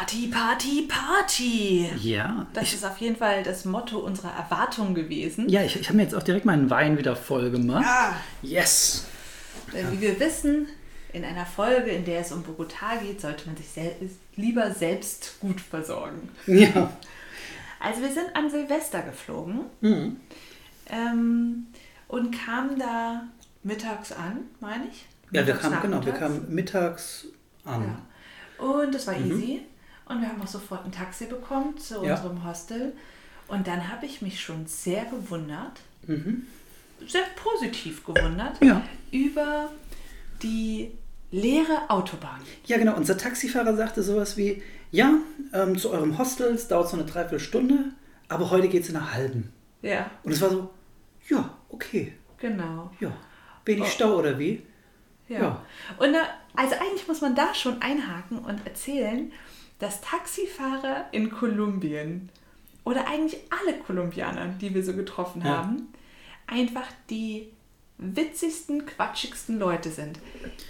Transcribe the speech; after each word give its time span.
Party, 0.00 0.28
Party, 0.28 0.88
Party. 0.88 1.90
Ja. 2.00 2.46
Das 2.54 2.64
ich, 2.64 2.74
ist 2.74 2.84
auf 2.86 2.96
jeden 2.98 3.16
Fall 3.16 3.42
das 3.42 3.66
Motto 3.66 3.98
unserer 3.98 4.32
Erwartung 4.34 4.94
gewesen. 4.94 5.46
ja, 5.50 5.62
ich, 5.62 5.78
ich 5.78 5.88
habe 5.88 5.98
mir 5.98 6.04
jetzt 6.04 6.14
auch 6.14 6.22
direkt 6.22 6.46
meinen 6.46 6.70
Wein 6.70 6.96
wieder 6.96 7.14
voll 7.16 7.50
gemacht. 7.50 7.84
Ah, 7.86 8.14
Yes. 8.40 9.04
denn 9.74 9.92
wie 9.92 10.00
wir 10.00 10.18
wissen, 10.18 10.68
in 11.12 11.22
einer 11.22 11.44
Folge, 11.44 11.90
in 11.90 12.06
der 12.06 12.20
es 12.20 12.32
um 12.32 12.42
Bogotá 12.42 12.96
geht, 13.02 13.20
sollte 13.20 13.46
man 13.46 13.58
sich 13.58 13.68
sel 13.68 13.92
lieber 14.36 14.70
selbst 14.72 15.38
gut 15.40 15.60
versorgen. 15.60 16.30
Ja. 16.46 16.90
Also 17.78 18.00
wir 18.00 18.10
sind 18.10 18.34
an 18.34 18.50
Silvester 18.50 19.02
geflogen 19.02 19.66
Mhm. 19.82 20.16
ähm, 20.88 21.66
und 22.08 22.30
kamen 22.46 22.78
da 22.78 23.24
mittags 23.64 24.12
an, 24.12 24.44
meine 24.60 24.84
ich. 24.90 25.04
Ja, 25.32 25.46
wir 25.46 25.54
kamen, 25.54 25.78
genau, 25.82 26.02
wir 26.06 26.12
kamen 26.14 26.46
mittags 26.54 27.26
an. 27.66 27.82
Ja. 28.58 28.64
Und 28.64 28.94
es 28.94 29.06
war 29.06 29.14
Mhm. 29.18 29.30
easy. 29.30 29.62
Und 30.10 30.20
wir 30.20 30.28
haben 30.28 30.42
auch 30.42 30.46
sofort 30.46 30.84
ein 30.84 30.92
Taxi 30.92 31.26
bekommen 31.26 31.78
zu 31.78 32.04
Ja. 32.04 32.14
unserem 32.16 32.44
Hostel. 32.44 32.92
Und 33.48 33.66
dann 33.66 33.88
habe 33.88 34.06
ich 34.06 34.22
mich 34.22 34.40
schon 34.40 34.66
sehr 34.66 35.04
gewundert, 35.04 35.80
Mhm. 36.06 36.46
sehr 37.06 37.22
positiv 37.36 38.04
gewundert, 38.04 38.62
Ja. 38.62 38.82
über 39.10 39.70
die 40.42 40.92
leere 41.30 41.88
Autobahn. 41.88 42.40
Ja, 42.66 42.76
genau. 42.78 42.96
Unser 42.96 43.16
Taxifahrer 43.16 43.76
sagte 43.76 44.02
sowas 44.02 44.36
wie, 44.36 44.62
ja, 44.90 45.14
ähm, 45.52 45.78
zu 45.78 45.90
eurem 45.90 46.18
Hostel, 46.18 46.54
es 46.54 46.66
dauert 46.68 46.88
so 46.88 46.96
eine 46.96 47.06
Dreiviertelstunde, 47.06 47.92
aber 48.28 48.50
heute 48.50 48.68
geht 48.68 48.82
es 48.82 48.88
in 48.90 48.96
einer 48.96 49.12
halben. 49.12 49.52
Ja, 49.82 50.10
Und 50.24 50.32
es 50.32 50.40
war 50.40 50.50
so, 50.50 50.70
ja, 51.28 51.56
okay, 51.68 52.14
genau. 52.38 52.90
ja. 53.00 53.12
Wenig 53.64 53.84
Oh. 53.84 53.86
Stau 53.86 54.16
oder 54.18 54.38
wie? 54.38 54.62
Ja. 55.28 55.38
Ja. 55.40 55.64
Und 55.98 56.12
da, 56.12 56.22
also 56.56 56.74
eigentlich 56.74 57.06
muss 57.06 57.20
man 57.20 57.34
da 57.36 57.54
schon 57.54 57.80
einhaken 57.80 58.38
und 58.40 58.66
erzählen, 58.66 59.30
dass 59.80 60.00
Taxifahrer 60.00 61.06
in 61.12 61.30
Kolumbien 61.30 62.28
oder 62.84 63.06
eigentlich 63.08 63.38
alle 63.50 63.76
Kolumbianer, 63.78 64.46
die 64.60 64.74
wir 64.74 64.84
so 64.84 64.92
getroffen 64.94 65.42
Ja. 65.44 65.58
haben, 65.58 65.88
einfach 66.46 66.86
die 67.10 67.48
witzigsten, 67.98 68.86
quatschigsten 68.86 69.58
Leute 69.58 69.90
sind. 69.90 70.18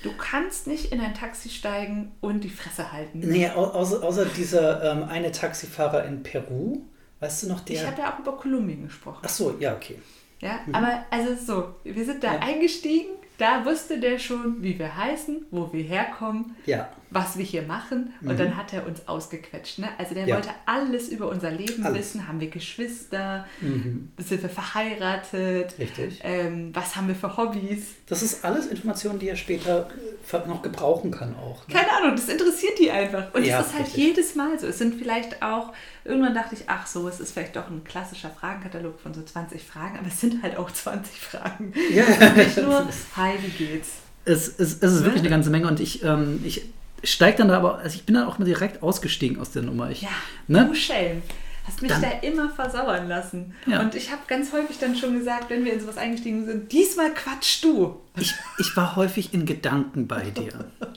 Du 0.03 0.11
kannst 0.17 0.67
nicht 0.67 0.93
in 0.93 1.01
ein 1.01 1.15
Taxi 1.15 1.49
steigen 1.49 2.11
und 2.21 2.43
die 2.43 2.49
Fresse 2.51 2.91
halten. 2.93 3.21
Nee, 3.21 3.49
au 3.51 3.65
außer, 3.67 4.03
außer 4.03 4.25
dieser 4.27 4.83
ähm, 4.93 5.05
eine 5.05 5.31
Taxifahrer 5.31 6.05
in 6.07 6.23
Peru, 6.25 6.81
weißt 7.21 7.45
du 7.45 7.49
noch, 7.49 7.61
der... 7.61 7.77
Ich 7.77 7.87
habe 7.87 8.01
ja 8.03 8.15
auch 8.15 8.19
über 8.19 8.37
Kolumbien 8.37 8.85
gesprochen. 8.85 9.21
Ach 9.23 9.29
so, 9.29 9.57
ja, 9.61 9.75
okay. 9.77 10.01
Ja, 10.41 10.61
aber 10.73 11.05
also 11.11 11.35
so, 11.37 11.75
wir 11.85 12.05
sind 12.05 12.25
da 12.25 12.35
Ja. 12.35 12.41
eingestiegen, 12.41 13.11
da 13.39 13.65
wusste 13.65 14.01
der 14.01 14.19
schon, 14.19 14.63
wie 14.63 14.79
wir 14.79 14.97
heißen, 14.97 15.47
wo 15.51 15.73
wir 15.73 15.85
herkommen, 15.85 16.57
Ja, 16.67 16.89
was 17.13 17.37
wir 17.37 17.45
hier 17.45 17.63
machen 17.63 18.13
und 18.23 18.39
dann 18.39 18.57
hat 18.57 18.73
er 18.73 18.87
uns 18.87 19.09
ausgequetscht. 19.09 19.81
Ne? 19.81 19.89
Also 19.99 20.15
der 20.15 20.23
Mhm. 20.23 20.29
Ja. 20.29 20.35
wollte 20.37 20.51
alles 20.67 21.09
über 21.09 21.29
unser 21.29 21.51
Leben 21.51 21.85
Alles. 21.85 21.99
wissen. 21.99 22.29
Haben 22.29 22.39
wir 22.41 22.49
Geschwister? 22.51 23.47
Mhm. 23.61 24.11
Sind 24.19 24.43
wir 24.43 24.49
verheiratet? 24.49 25.75
richtig. 25.79 26.21
Ähm, 26.23 26.71
was 26.75 26.95
haben 26.97 27.09
wir 27.09 27.15
für 27.15 27.37
Hobbys? 27.37 27.87
Das 28.07 28.23
ist 28.23 28.45
alles 28.45 28.67
Informationen, 28.67 29.19
die 29.19 29.29
er 29.29 29.37
später 29.37 29.89
äh, 30.33 30.49
noch 30.49 30.63
gebrauchen 30.63 31.11
kann 31.11 31.35
auch. 31.37 31.67
Ne? 31.67 31.75
Keine 31.75 31.93
Ahnung, 31.93 32.17
das 32.17 32.29
interessiert 32.29 32.79
die 32.79 32.91
einfach. 32.91 33.33
Und 33.35 33.45
Ja, 33.45 33.61
es 33.61 33.67
ist 33.69 33.75
halt 33.75 33.87
richtig. 33.87 34.05
jedes 34.05 34.35
Mal 34.37 34.59
so. 34.59 34.67
Es 34.69 34.79
sind 34.79 34.95
vielleicht 34.95 35.43
auch, 35.43 35.73
irgendwann 36.05 36.35
dachte 36.35 36.55
ich, 36.55 36.63
ach 36.69 36.87
so, 36.87 37.09
es 37.09 37.19
ist 37.21 37.33
vielleicht 37.33 37.57
doch 37.57 37.69
ein 37.69 37.83
klassischer 37.85 38.31
Fragenkatalog 38.31 39.01
von 39.01 39.15
so 39.15 39.23
20 39.23 39.63
Fragen, 39.65 39.99
aber 39.99 40.07
es 40.09 40.21
sind 40.21 40.43
halt 40.43 40.57
auch 40.57 40.71
20 40.71 41.19
Fragen. 41.21 41.73
Ja, 41.93 42.05
Nicht 42.37 42.57
nur, 42.59 42.87
hi, 43.17 43.33
wie 43.43 43.65
geht's? 43.65 43.91
Es, 44.25 44.49
es, 44.49 44.75
es 44.81 44.93
ist 44.93 45.03
wirklich 45.05 45.23
eine 45.23 45.31
ganze 45.31 45.51
Menge 45.51 45.67
und 45.67 45.81
ich, 45.81 46.05
ähm, 46.05 46.41
ich 46.45 46.67
steige 47.05 47.39
dann 47.39 47.49
da 47.49 47.57
aber, 47.59 47.79
also 47.79 47.97
ich 47.97 48.05
bin 48.05 48.15
dann 48.15 48.27
auch 48.27 48.39
mal 48.39 48.45
direkt 48.45 48.83
ausgestiegen 48.83 49.39
aus 49.41 49.51
der 49.53 49.63
Nummer. 49.63 49.91
Ich, 49.91 50.03
Ja, 50.03 50.09
ne? 50.49 50.67
du 50.67 50.75
Schelm. 50.75 51.23
Hast 51.67 51.83
mich 51.83 51.91
Dann- 51.93 52.03
da 52.03 52.11
immer 52.23 52.51
versauern 52.51 53.07
lassen. 53.09 53.55
Ja. 53.67 53.81
Und 53.81 53.95
ich 53.95 54.11
habe 54.11 54.23
ganz 54.27 54.53
häufig 54.53 54.79
dann 54.79 54.97
schon 54.97 55.17
gesagt, 55.19 55.51
wenn 55.51 55.65
wir 55.65 55.73
in 55.75 55.81
sowas 55.81 55.99
eingestiegen 55.99 56.45
sind, 56.47 56.73
diesmal 56.73 57.13
quatsch 57.15 57.63
du. 57.63 58.01
ich, 58.17 58.35
ich 58.59 58.77
war 58.77 58.97
häufig 58.97 59.33
in 59.35 59.47
Gedanken 59.47 60.07
bei 60.09 60.31
dir. 60.31 60.67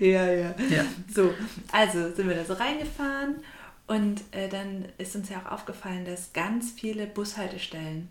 Ja, 0.00 0.24
ja. 0.32 0.54
Ja. 0.70 0.84
So, 1.14 1.34
also 1.70 2.12
sind 2.14 2.28
wir 2.28 2.34
da 2.34 2.44
so 2.44 2.54
reingefahren 2.54 3.36
und 3.86 4.22
äh, 4.30 4.48
dann 4.48 4.86
ist 4.96 5.14
uns 5.14 5.28
ja 5.28 5.42
auch 5.44 5.52
aufgefallen, 5.52 6.04
dass 6.06 6.32
ganz 6.32 6.70
viele 6.72 7.06
Bushaltestellen 7.06 8.08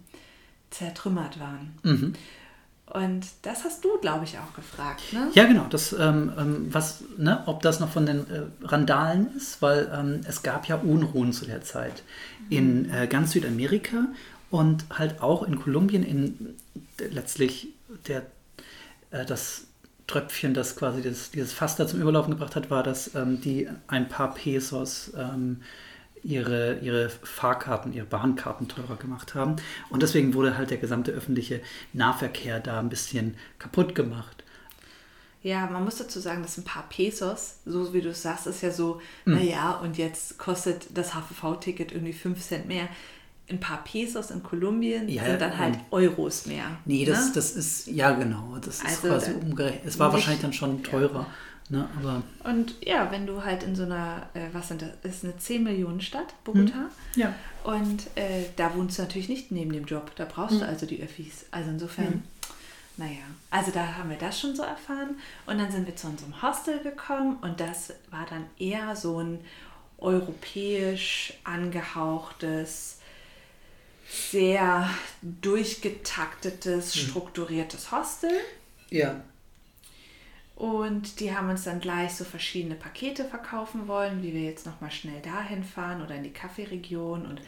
zertrümmert 0.69 1.39
waren. 1.39 1.73
Mhm. 1.81 2.13
Und 2.89 3.27
das 3.43 3.65
hast 3.65 3.85
du, 3.85 3.99
glaube 3.99 4.25
ich, 4.25 4.37
auch 4.39 4.53
gefragt, 4.55 5.13
ne? 5.13 5.29
Ja, 5.33 5.45
genau. 5.45 5.67
Das, 5.69 5.93
ähm, 5.93 6.33
ähm, 6.37 6.67
was, 6.71 7.03
ne, 7.17 7.43
ob 7.45 7.61
das 7.61 7.79
noch 7.79 7.89
von 7.89 8.05
den 8.05 8.19
äh, 8.29 8.41
Randalen 8.63 9.35
ist, 9.35 9.61
weil 9.61 9.91
ähm, 9.93 10.21
es 10.27 10.41
gab 10.41 10.67
ja 10.67 10.77
Unruhen 10.77 11.31
zu 11.31 11.45
der 11.45 11.61
Zeit 11.61 12.01
in 12.49 12.89
äh, 12.89 13.07
ganz 13.07 13.31
Südamerika 13.31 14.05
und 14.49 14.85
halt 14.89 15.21
auch 15.21 15.43
in 15.43 15.59
Kolumbien 15.59 16.01
in 16.01 16.55
äh, 16.99 17.05
letztlich 17.07 17.67
der, 18.07 18.23
äh, 19.11 19.23
das 19.23 19.65
Tröpfchen, 20.07 20.55
das 20.55 20.75
quasi 20.75 21.03
das, 21.03 21.29
dieses 21.29 21.53
Fass 21.53 21.75
da 21.75 21.85
zum 21.85 22.01
Überlaufen 22.01 22.31
gebracht 22.31 22.55
hat, 22.55 22.71
war, 22.71 22.81
dass 22.81 23.13
ähm, 23.13 23.39
die 23.39 23.69
ein 23.87 24.09
paar 24.09 24.33
Pesos 24.33 25.11
ähm, 25.15 25.61
ihre, 26.23 26.79
ihre 26.79 27.09
Fahrkarten, 27.09 27.93
ihre 27.93 28.05
Bahnkarten 28.05 28.67
teurer 28.67 28.95
gemacht 28.97 29.35
haben. 29.35 29.55
Und 29.89 30.01
deswegen 30.03 30.33
wurde 30.33 30.57
halt 30.57 30.69
der 30.71 30.77
gesamte 30.77 31.11
öffentliche 31.11 31.61
Nahverkehr 31.93 32.59
da 32.59 32.79
ein 32.79 32.89
bisschen 32.89 33.35
kaputt 33.57 33.95
gemacht. 33.95 34.43
Ja, 35.41 35.67
man 35.67 35.85
muss 35.85 35.95
dazu 35.95 36.19
sagen, 36.19 36.41
dass 36.41 36.57
ein 36.57 36.65
paar 36.65 36.87
Pesos, 36.89 37.59
so 37.65 37.93
wie 37.93 38.01
du 38.01 38.09
es 38.09 38.21
sagst, 38.21 38.45
ist 38.47 38.61
ja 38.61 38.71
so, 38.71 38.99
Hm. 39.23 39.35
naja, 39.35 39.71
und 39.81 39.97
jetzt 39.97 40.37
kostet 40.37 40.87
das 40.97 41.13
HVV-Ticket 41.13 41.93
irgendwie 41.93 42.11
5 42.13 42.41
Cent 42.45 42.67
mehr. 42.67 42.89
Ein 43.49 43.59
paar 43.59 43.83
Pesos 43.83 44.29
in 44.31 44.43
Kolumbien 44.43 45.09
Ja, 45.09 45.25
sind 45.25 45.41
dann 45.41 45.57
halt 45.57 45.75
ähm, 45.75 45.81
Euros 45.91 46.45
mehr. 46.45 46.65
Nee, 46.85 47.03
das, 47.05 47.27
ne? 47.27 47.31
das 47.35 47.51
ist, 47.51 47.87
ja 47.87 48.11
genau, 48.11 48.57
das 48.63 48.77
ist 48.77 48.85
Also 48.85 49.07
quasi 49.07 49.33
da- 49.33 49.39
umgerechnet. 49.39 49.85
Es 49.85 49.97
war 49.99 50.07
nicht- 50.07 50.15
wahrscheinlich 50.15 50.41
dann 50.41 50.53
schon 50.53 50.83
teurer. 50.83 51.25
Ne, 51.71 51.87
aber 51.99 52.23
Und 52.49 52.75
ja, 52.83 53.11
wenn 53.11 53.27
du 53.27 53.43
halt 53.45 53.61
in 53.61 53.75
so 53.75 53.83
einer, 53.83 54.27
äh, 54.33 54.47
was 54.53 54.69
sind 54.69 54.81
das, 54.81 54.89
ist 55.03 55.23
eine 55.23 55.37
10 55.37 55.63
Millionen 55.63 56.01
Stadt, 56.01 56.33
Bogota. 56.43 56.89
ja. 57.15 57.33
Und 57.63 58.07
äh, 58.15 58.45
da 58.55 58.73
wohnst 58.75 58.97
du 58.97 59.03
natürlich 59.03 59.29
nicht 59.29 59.51
neben 59.51 59.71
dem 59.71 59.85
Job. 59.85 60.11
Da 60.15 60.25
brauchst 60.25 60.61
du 60.61 60.65
also 60.65 60.85
die 60.87 60.99
Öffis. 61.03 61.45
Also 61.51 61.69
insofern, 61.69 62.23
naja. 62.97 63.19
Also 63.51 63.69
da 63.71 63.97
haben 63.97 64.09
wir 64.09 64.17
das 64.17 64.39
schon 64.39 64.55
so 64.55 64.63
erfahren. 64.63 65.17
Und 65.45 65.59
dann 65.59 65.71
sind 65.71 65.85
wir 65.85 65.95
zu 65.95 66.07
unserem 66.07 66.41
Hostel 66.41 66.79
gekommen 66.79 67.37
und 67.41 67.59
das 67.59 67.93
war 68.09 68.25
dann 68.27 68.45
eher 68.57 68.95
so 68.95 69.19
ein 69.21 69.39
europäisch 69.99 71.33
angehauchtes, 71.43 72.98
sehr 74.09 74.89
durchgetaktetes, 75.21 76.95
strukturiertes 76.95 77.91
Hostel. 77.91 78.31
Ja. 78.89 79.21
Und 80.55 81.21
die 81.21 81.33
haben 81.33 81.49
uns 81.49 81.63
dann 81.63 81.79
gleich 81.79 82.15
so 82.15 82.25
verschiedene 82.25 82.75
Pakete 82.75 83.23
verkaufen 83.23 83.87
wollen, 83.87 84.21
wie 84.23 84.33
wir 84.33 84.41
jetzt 84.41 84.65
nochmal 84.65 84.91
schnell 84.91 85.21
dahin 85.21 85.63
fahren 85.63 86.01
oder 86.01 86.15
in 86.15 86.23
die 86.23 86.33
Kaffeeregion 86.33 87.25
und 87.25 87.39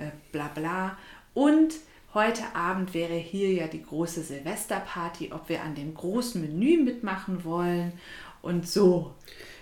äh, 0.00 0.10
bla 0.32 0.48
bla. 0.48 0.98
Und 1.34 1.74
heute 2.14 2.42
Abend 2.54 2.94
wäre 2.94 3.14
hier 3.14 3.52
ja 3.52 3.68
die 3.68 3.82
große 3.82 4.22
Silvesterparty, 4.22 5.30
ob 5.32 5.48
wir 5.48 5.62
an 5.62 5.76
dem 5.76 5.94
großen 5.94 6.40
Menü 6.40 6.82
mitmachen 6.82 7.44
wollen 7.44 7.92
und 8.42 8.66
so. 8.66 9.14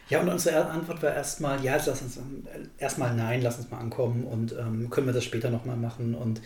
Ja, 0.08 0.20
und 0.20 0.28
unsere 0.28 0.66
Antwort 0.66 1.02
war 1.02 1.12
erstmal, 1.14 1.62
ja, 1.64 1.76
lass 1.76 1.88
uns 2.02 2.18
erstmal 2.78 3.14
nein, 3.14 3.42
lass 3.42 3.58
uns 3.58 3.70
mal 3.70 3.78
ankommen 3.78 4.24
und 4.24 4.52
ähm, 4.52 4.88
können 4.90 5.06
wir 5.06 5.12
das 5.14 5.24
später 5.24 5.50
nochmal 5.50 5.76
machen. 5.76 6.14
Und 6.14 6.40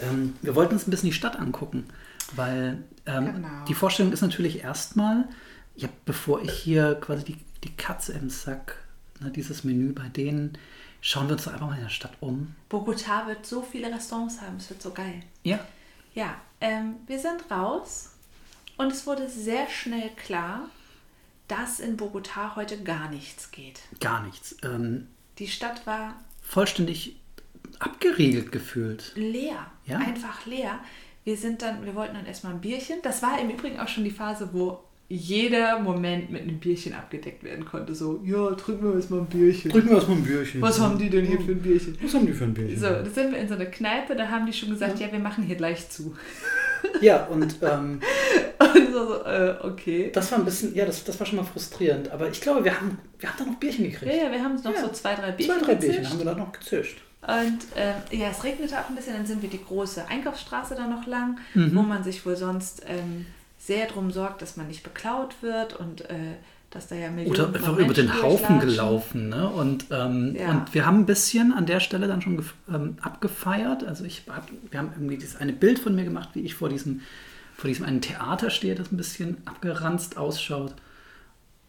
ähm, 0.00 0.36
wir 0.42 0.54
wollten 0.54 0.74
uns 0.74 0.86
ein 0.86 0.90
bisschen 0.90 1.08
die 1.10 1.14
Stadt 1.14 1.36
angucken, 1.36 1.86
weil 2.36 2.84
ähm, 3.06 3.34
Genau. 3.34 3.64
die 3.66 3.74
Vorstellung 3.74 4.12
ist 4.12 4.20
natürlich 4.22 4.62
erstmal, 4.62 5.28
ja, 5.74 5.88
bevor 6.04 6.40
ich 6.42 6.52
hier 6.52 6.94
quasi 7.00 7.24
die, 7.24 7.36
die 7.64 7.74
Katze 7.76 8.12
im 8.12 8.30
Sack, 8.30 8.76
ne, 9.20 9.30
dieses 9.30 9.64
Menü 9.64 9.92
bei 9.92 10.08
denen, 10.08 10.56
schauen 11.00 11.26
wir 11.28 11.32
uns 11.32 11.44
doch 11.44 11.52
einfach 11.52 11.66
mal 11.66 11.76
in 11.76 11.82
der 11.82 11.88
Stadt 11.88 12.12
um. 12.20 12.54
Bogotá 12.70 13.26
wird 13.26 13.44
so 13.44 13.62
viele 13.62 13.92
Restaurants 13.92 14.40
haben, 14.40 14.56
es 14.58 14.70
wird 14.70 14.80
so 14.82 14.90
geil. 14.92 15.22
Ja. 15.42 15.58
Ja, 16.14 16.34
ähm, 16.60 16.96
wir 17.06 17.18
sind 17.18 17.50
raus 17.50 18.10
und 18.76 18.92
es 18.92 19.06
wurde 19.06 19.28
sehr 19.28 19.68
schnell 19.68 20.10
klar, 20.16 20.68
dass 21.50 21.80
in 21.80 21.96
Bogotá 21.96 22.56
heute 22.56 22.78
gar 22.82 23.10
nichts 23.10 23.50
geht. 23.50 23.80
Gar 24.00 24.24
nichts. 24.24 24.56
Ähm, 24.62 25.06
Die 25.38 25.48
Stadt 25.48 25.86
war 25.86 26.14
vollständig 26.42 27.16
abgeriegelt 27.78 28.52
gefühlt. 28.52 29.12
leer, 29.16 29.66
Ja. 29.86 29.98
einfach 29.98 30.46
leer. 30.46 30.78
Wir 31.24 31.36
sind 31.36 31.62
dann, 31.62 31.84
wir 31.84 31.94
wollten 31.94 32.14
dann 32.14 32.26
erstmal 32.26 32.54
ein 32.54 32.60
Bierchen. 32.60 32.96
Das 33.02 33.22
war 33.22 33.40
im 33.40 33.50
Übrigen 33.50 33.78
auch 33.78 33.88
schon 33.88 34.04
die 34.04 34.10
Phase, 34.10 34.50
wo 34.52 34.80
jeder 35.08 35.80
Moment 35.80 36.30
mit 36.30 36.42
einem 36.42 36.58
Bierchen 36.60 36.94
abgedeckt 36.94 37.42
werden 37.42 37.64
konnte. 37.64 37.94
So, 37.94 38.22
ja, 38.24 38.52
trinken 38.54 38.84
wir 38.84 38.94
erstmal 38.94 39.20
ein 39.20 39.26
Bierchen. 39.26 39.70
Drücken 39.72 39.88
wir 39.88 39.96
erstmal 39.96 40.18
ein 40.18 40.24
Bierchen. 40.24 40.62
Was 40.62 40.78
haben 40.78 40.98
die 40.98 41.10
denn 41.10 41.24
hier 41.26 41.40
für 41.40 41.50
ein 41.52 41.60
Bierchen? 41.62 41.98
Was 42.00 42.14
haben 42.14 42.26
die 42.26 42.32
für 42.32 42.44
ein 42.44 42.54
Bierchen? 42.54 42.78
So, 42.78 42.86
da 42.86 43.04
sind 43.04 43.32
wir 43.32 43.38
in 43.38 43.48
so 43.48 43.54
einer 43.54 43.66
Kneipe, 43.66 44.14
da 44.14 44.28
haben 44.28 44.46
die 44.46 44.52
schon 44.52 44.70
gesagt, 44.70 45.00
ja, 45.00 45.10
wir 45.10 45.18
machen 45.18 45.42
hier 45.44 45.56
gleich 45.56 45.88
zu. 45.90 46.14
Ja, 47.00 47.24
und 47.26 47.56
ähm, 47.62 48.00
Und 48.74 48.92
so, 48.92 49.06
so 49.08 49.24
äh, 49.24 49.54
okay. 49.62 50.10
Das 50.12 50.30
war 50.32 50.38
ein 50.38 50.44
bisschen, 50.44 50.74
ja, 50.74 50.84
das, 50.86 51.02
das 51.04 51.18
war 51.18 51.26
schon 51.26 51.36
mal 51.36 51.44
frustrierend. 51.44 52.10
Aber 52.10 52.28
ich 52.28 52.40
glaube, 52.40 52.64
wir 52.64 52.74
haben, 52.74 52.98
wir 53.18 53.28
haben 53.28 53.36
da 53.38 53.44
noch 53.44 53.56
Bierchen 53.58 53.84
gekriegt. 53.84 54.12
Ja, 54.12 54.24
ja, 54.24 54.30
wir 54.32 54.42
haben 54.42 54.54
noch 54.56 54.74
Ja. 54.74 54.80
so 54.82 54.88
zwei, 54.88 55.14
drei 55.14 55.32
Bierchen 55.32 55.56
Zwei, 55.58 55.64
drei 55.66 55.74
Bierchen 55.76 55.96
gezischt. 56.02 56.10
haben 56.12 56.18
wir 56.18 56.26
da 56.32 56.34
noch 56.38 56.52
gezischt. 56.52 56.98
Und 57.22 57.58
ähm, 57.76 58.18
ja, 58.18 58.28
es 58.30 58.42
regnete 58.44 58.78
auch 58.78 58.88
ein 58.88 58.94
bisschen, 58.96 59.12
dann 59.14 59.26
sind 59.26 59.42
wir 59.42 59.50
die 59.50 59.62
große 59.62 60.08
Einkaufsstraße 60.08 60.74
da 60.74 60.86
noch 60.86 61.06
lang, 61.06 61.38
Mhm. 61.54 61.74
wo 61.76 61.82
man 61.82 62.02
sich 62.02 62.24
wohl 62.24 62.34
sonst 62.36 62.82
ähm, 62.88 63.26
sehr 63.58 63.86
drum 63.86 64.10
sorgt, 64.10 64.40
dass 64.40 64.56
man 64.56 64.68
nicht 64.68 64.82
beklaut 64.82 65.34
wird 65.42 65.74
und 65.78 66.00
äh, 66.08 66.14
dass 66.70 66.86
da 66.88 66.94
ja 66.94 67.10
Millionen 67.10 67.34
Oder 67.38 67.46
einfach 67.48 67.76
über 67.76 67.92
den 67.92 68.22
Haufen 68.22 68.58
gelaufen. 68.60 69.28
Ne? 69.28 69.48
Und, 69.50 69.86
ähm, 69.90 70.34
Ja. 70.38 70.50
und 70.50 70.72
wir 70.72 70.86
haben 70.86 71.00
ein 71.00 71.06
bisschen 71.06 71.52
an 71.52 71.66
der 71.66 71.80
Stelle 71.80 72.06
dann 72.08 72.22
schon 72.22 72.42
ähm, 72.72 72.96
abgefeiert. 73.02 73.84
Also 73.84 74.04
ich 74.04 74.22
hab, 74.28 74.48
wir 74.70 74.78
haben 74.78 74.90
irgendwie 74.94 75.16
dieses 75.18 75.36
eine 75.36 75.52
Bild 75.52 75.78
von 75.78 75.94
mir 75.94 76.04
gemacht, 76.04 76.30
wie 76.34 76.40
ich 76.40 76.54
vor 76.54 76.68
diesem, 76.70 77.00
vor 77.60 77.68
diesem 77.68 77.84
einen 77.84 78.00
Theater 78.00 78.48
stehe, 78.48 78.74
das 78.74 78.90
ein 78.90 78.96
bisschen 78.96 79.36
abgeranzt 79.44 80.16
ausschaut. 80.16 80.74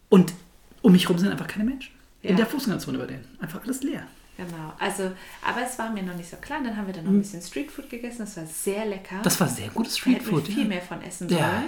Und 0.08 0.34
um 0.82 0.94
mich 0.94 1.04
herum 1.04 1.18
sind 1.18 1.30
einfach 1.30 1.48
keine 1.48 1.66
Menschen. 1.66 1.94
Ja. 2.22 2.30
In 2.30 2.38
der 2.38 2.46
Fußgängerzone 2.46 2.98
über 2.98 3.08
denen. 3.08 3.26
Einfach 3.42 3.62
alles 3.64 3.84
leer. 3.84 4.08
Genau, 4.38 4.74
also, 4.80 5.12
aber 5.46 5.64
es 5.64 5.78
war 5.78 5.92
mir 5.92 6.04
noch 6.04 6.16
nicht 6.16 6.30
so 6.30 6.38
klar. 6.38 6.62
Dann 6.64 6.78
haben 6.78 6.88
wir 6.88 6.94
dann 6.94 7.04
noch 7.04 7.12
ein 7.12 7.20
bisschen 7.20 7.42
Streetfood 7.42 7.90
gegessen, 7.90 8.20
das 8.20 8.38
war 8.38 8.46
sehr 8.46 8.86
lecker. 8.86 9.18
Mhm. 9.18 9.24
Das 9.24 9.40
war 9.42 9.48
sehr 9.50 9.68
gutes 9.70 9.98
Streetfood. 9.98 10.46
viel 10.48 10.60
ja. 10.60 10.66
mehr 10.66 10.82
von 10.82 11.02
essen 11.02 11.28
Ja, 11.28 11.38
sollen. 11.38 11.64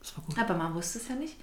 das 0.00 0.16
war 0.18 0.24
gut. 0.24 0.38
Aber 0.38 0.54
man 0.54 0.74
wusste 0.74 0.98
es 0.98 1.08
ja 1.08 1.14
nicht. 1.14 1.36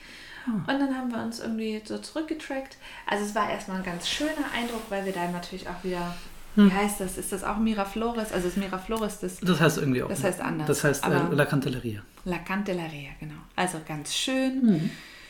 Und 0.46 0.68
dann 0.68 0.98
haben 0.98 1.12
wir 1.12 1.22
uns 1.24 1.40
irgendwie 1.40 1.82
so 1.86 1.98
zurückgetrackt. 2.00 2.78
Also 3.06 3.24
es 3.24 3.36
war 3.36 3.50
erstmal 3.50 3.78
ein 3.78 3.84
ganz 3.84 4.10
schöner 4.10 4.52
Eindruck, 4.54 4.82
weil 4.90 5.06
wir 5.06 5.14
da 5.14 5.30
natürlich 5.30 5.70
auch 5.70 5.84
wieder, 5.84 6.16
Hm. 6.56 6.70
wie 6.70 6.74
heißt 6.74 7.00
das? 7.00 7.18
Ist 7.18 7.32
das 7.32 7.44
auch 7.44 7.58
Miraflores? 7.58 8.32
Also 8.34 8.48
das 8.50 8.58
Miraflores, 8.58 9.20
das 9.20 9.40
Das 9.40 9.60
heißt 9.62 9.78
irgendwie 9.78 10.04
auch. 10.04 10.10
Das 10.10 10.24
heißt 10.24 10.42
anders, 10.42 10.68
Das 10.68 10.84
heißt 10.84 11.06
äh, 11.06 11.34
La 11.34 11.46
Cantelleria. 11.46 12.02
La 12.26 12.40
Canteleria, 12.40 13.12
genau. 13.20 13.36
Also 13.56 13.80
ganz 13.88 14.14
schön, 14.14 14.62
Hm. 14.62 14.90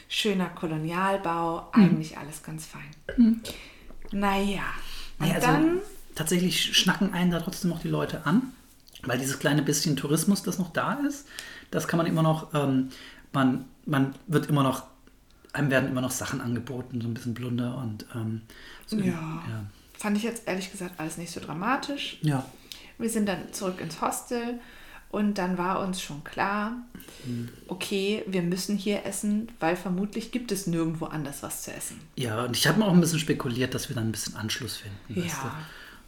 schöner 0.09 0.47
Kolonialbau, 0.49 1.69
eigentlich 1.71 2.17
alles 2.17 2.41
ganz 2.43 2.65
fein. 2.65 3.41
Naja, 4.11 4.63
und 5.19 5.27
Ja, 5.27 5.35
also 5.35 5.47
dann, 5.47 5.77
tatsächlich 6.15 6.75
schnacken 6.77 7.13
einen 7.13 7.31
da 7.31 7.39
trotzdem 7.39 7.69
noch 7.69 7.79
die 7.81 7.87
Leute 7.87 8.25
an, 8.25 8.51
weil 9.03 9.17
dieses 9.17 9.39
kleine 9.39 9.61
bisschen 9.61 9.95
Tourismus, 9.95 10.43
das 10.43 10.59
noch 10.59 10.71
da 10.73 10.93
ist, 11.07 11.27
das 11.71 11.87
kann 11.87 11.97
man 11.97 12.07
immer 12.07 12.23
noch, 12.23 12.53
ähm, 12.53 12.89
man, 13.31 13.65
man 13.85 14.13
wird 14.27 14.47
immer 14.47 14.63
noch, 14.63 14.83
einem 15.53 15.69
werden 15.69 15.89
immer 15.89 16.01
noch 16.01 16.11
Sachen 16.11 16.41
angeboten, 16.41 16.99
so 17.01 17.07
ein 17.07 17.13
bisschen 17.13 17.33
Blunder 17.33 17.77
und 17.77 18.05
ähm, 18.15 18.41
so, 18.85 18.97
ja, 18.97 19.05
ja. 19.05 19.63
Fand 20.01 20.17
ich 20.17 20.23
jetzt 20.23 20.47
ehrlich 20.47 20.71
gesagt 20.71 20.99
alles 20.99 21.17
nicht 21.17 21.31
so 21.31 21.39
dramatisch. 21.39 22.17
Ja. 22.21 22.45
Wir 22.97 23.09
sind 23.09 23.27
dann 23.27 23.53
zurück 23.53 23.79
ins 23.79 24.01
Hostel 24.01 24.59
und 25.09 25.37
dann 25.37 25.57
war 25.57 25.79
uns 25.85 26.01
schon 26.01 26.23
klar, 26.23 26.73
okay, 27.67 28.23
wir 28.27 28.41
müssen 28.41 28.77
hier 28.77 29.05
essen, 29.05 29.49
weil 29.59 29.75
vermutlich 29.75 30.31
gibt 30.31 30.51
es 30.51 30.67
nirgendwo 30.67 31.05
anders 31.05 31.43
was 31.43 31.63
zu 31.63 31.73
essen. 31.73 31.99
Ja, 32.15 32.45
und 32.45 32.57
ich 32.57 32.67
habe 32.67 32.79
mir 32.79 32.85
auch 32.85 32.93
ein 32.93 33.01
bisschen 33.01 33.19
spekuliert, 33.19 33.75
dass 33.75 33.89
wir 33.89 33.95
dann 33.95 34.07
ein 34.07 34.11
bisschen 34.11 34.35
Anschluss 34.35 34.77
finden. 34.77 35.21
weißt 35.23 35.37
Ja, 35.43 35.55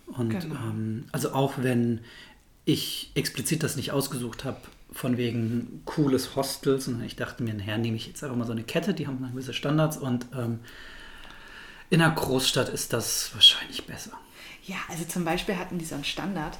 du? 0.07 0.13
Und 0.13 0.29
genau. 0.29 0.55
ähm, 0.55 1.05
also 1.11 1.33
auch 1.33 1.53
wenn 1.57 2.01
ich 2.65 3.11
explizit 3.15 3.61
das 3.61 3.75
nicht 3.75 3.91
ausgesucht 3.91 4.43
habe, 4.43 4.57
von 4.91 5.17
wegen 5.17 5.81
cooles 5.85 6.35
Hostel, 6.35 6.79
sondern 6.79 7.03
ich 7.03 7.15
dachte 7.15 7.43
mir, 7.43 7.53
naja, 7.53 7.77
nehme 7.77 7.97
ich 7.97 8.07
jetzt 8.07 8.23
einfach 8.23 8.37
mal 8.37 8.45
so 8.45 8.51
eine 8.51 8.63
Kette, 8.63 8.93
die 8.93 9.07
haben 9.07 9.19
dann 9.21 9.31
gewisse 9.31 9.53
Standards 9.53 9.97
und 9.97 10.27
ähm, 10.37 10.59
in 11.89 12.01
einer 12.01 12.13
Großstadt 12.13 12.69
ist 12.69 12.93
das 12.93 13.33
wahrscheinlich 13.33 13.85
besser. 13.85 14.11
Ja, 14.65 14.77
also 14.89 15.03
zum 15.05 15.25
Beispiel 15.25 15.57
hatten 15.57 15.77
die 15.77 15.85
so 15.85 15.95
einen 15.95 16.03
Standard. 16.03 16.57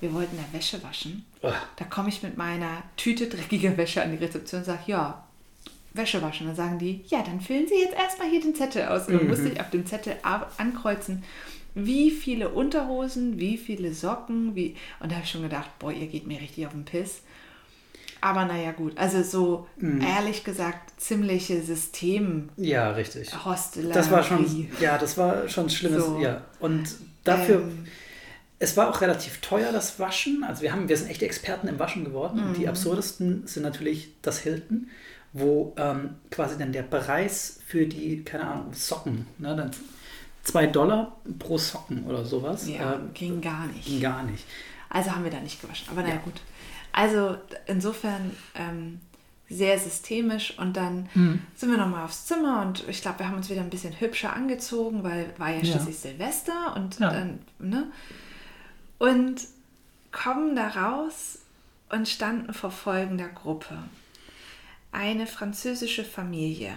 Wir 0.00 0.12
wollten 0.14 0.36
da 0.36 0.58
Wäsche 0.58 0.82
waschen. 0.82 1.24
Oh. 1.42 1.52
Da 1.76 1.84
komme 1.84 2.08
ich 2.08 2.22
mit 2.22 2.36
meiner 2.36 2.82
Tüte 2.96 3.28
dreckiger 3.28 3.76
Wäsche 3.76 4.02
an 4.02 4.10
die 4.10 4.24
Rezeption 4.24 4.60
und 4.60 4.64
sage, 4.64 4.82
ja, 4.86 5.24
Wäsche 5.94 6.22
waschen. 6.22 6.46
Dann 6.46 6.56
sagen 6.56 6.78
die, 6.78 7.04
ja, 7.06 7.22
dann 7.22 7.40
füllen 7.40 7.68
Sie 7.68 7.78
jetzt 7.78 7.94
erstmal 7.94 8.28
hier 8.28 8.40
den 8.40 8.54
Zettel 8.54 8.88
aus. 8.88 9.06
Und 9.06 9.14
dann 9.14 9.28
musste 9.28 9.48
ich 9.48 9.60
auf 9.60 9.70
dem 9.70 9.86
Zettel 9.86 10.16
ankreuzen, 10.22 11.22
wie 11.74 12.10
viele 12.10 12.48
Unterhosen, 12.48 13.38
wie 13.38 13.56
viele 13.56 13.94
Socken, 13.94 14.54
wie. 14.54 14.76
Und 15.00 15.10
da 15.10 15.16
habe 15.16 15.24
ich 15.24 15.30
schon 15.30 15.42
gedacht, 15.42 15.70
boah, 15.78 15.92
ihr 15.92 16.06
geht 16.06 16.26
mir 16.26 16.40
richtig 16.40 16.66
auf 16.66 16.72
den 16.72 16.84
Piss. 16.84 17.22
Aber 18.22 18.44
naja, 18.46 18.70
gut. 18.72 18.96
Also 18.96 19.22
so 19.22 19.66
ehrlich 19.82 20.44
gesagt, 20.44 20.98
ziemliche 21.00 21.60
System. 21.60 22.48
Ja, 22.56 22.92
richtig. 22.92 23.44
Hostellerie. 23.44 23.92
Das 23.92 24.10
war 24.10 24.22
schon, 24.22 24.68
ja, 24.80 24.96
das 24.96 25.18
war 25.18 25.48
schon 25.48 25.68
schlimmes, 25.68 26.04
So. 26.06 26.18
ja. 26.20 26.42
Und 26.60 26.84
dafür, 27.24 27.56
Ähm. 27.62 27.86
es 28.60 28.76
war 28.76 28.88
auch 28.88 29.00
relativ 29.00 29.40
teuer, 29.40 29.72
das 29.72 29.98
Waschen. 29.98 30.44
Also 30.44 30.62
wir 30.62 30.72
haben, 30.72 30.88
wir 30.88 30.96
sind 30.96 31.10
echte 31.10 31.24
Experten 31.26 31.66
im 31.66 31.78
Waschen 31.80 32.04
geworden. 32.04 32.38
Und 32.38 32.50
Mhm. 32.50 32.54
die 32.54 32.68
absurdesten 32.68 33.46
sind 33.46 33.64
natürlich 33.64 34.12
das 34.22 34.38
Hilton, 34.38 34.88
wo 35.32 35.74
ähm, 35.76 36.10
quasi 36.30 36.56
dann 36.56 36.72
der 36.72 36.84
Preis 36.84 37.58
für 37.66 37.86
die, 37.86 38.22
keine 38.22 38.46
Ahnung, 38.46 38.72
Socken, 38.72 39.26
ne, 39.38 39.56
dann 39.56 39.70
zwei 40.44 40.66
Dollar 40.68 41.16
pro 41.40 41.58
Socken 41.58 42.04
oder 42.04 42.24
sowas. 42.24 42.68
Ja, 42.68 42.94
ähm, 42.94 43.10
ging 43.14 43.40
gar 43.40 43.66
nicht. 43.66 43.84
ging 43.84 44.00
gar 44.00 44.22
nicht. 44.22 44.44
Also 44.90 45.10
haben 45.10 45.24
wir 45.24 45.30
da 45.32 45.40
nicht 45.40 45.60
gewaschen. 45.60 45.88
Aber 45.90 46.02
naja, 46.02 46.14
Ja. 46.16 46.20
gut. 46.20 46.34
Also 46.92 47.36
insofern 47.66 48.30
ähm, 48.54 49.00
sehr 49.48 49.78
systemisch 49.78 50.58
und 50.58 50.76
dann 50.76 51.08
Mhm. 51.14 51.42
sind 51.54 51.70
wir 51.70 51.78
nochmal 51.78 52.04
aufs 52.04 52.26
Zimmer 52.26 52.62
und 52.62 52.86
ich 52.88 53.02
glaube, 53.02 53.20
wir 53.20 53.28
haben 53.28 53.36
uns 53.36 53.50
wieder 53.50 53.60
ein 53.62 53.70
bisschen 53.70 53.98
hübscher 54.00 54.34
angezogen, 54.34 55.02
weil 55.04 55.32
war 55.38 55.50
ja 55.50 55.60
Ja. 55.62 55.64
schließlich 55.64 55.98
Silvester 55.98 56.74
und 56.76 56.98
Ja. 56.98 57.10
dann, 57.10 57.40
ne? 57.58 57.90
Und 58.98 59.42
kommen 60.10 60.54
da 60.56 60.68
raus 60.68 61.38
und 61.90 62.08
standen 62.08 62.52
vor 62.54 62.70
folgender 62.70 63.28
Gruppe. 63.28 63.76
Eine 64.92 65.26
französische 65.26 66.04
Familie, 66.04 66.72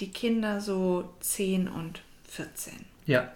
die 0.00 0.10
Kinder 0.10 0.60
so 0.60 1.12
10 1.20 1.68
und 1.68 2.02
14 2.28 2.72
Ja, 3.06 3.32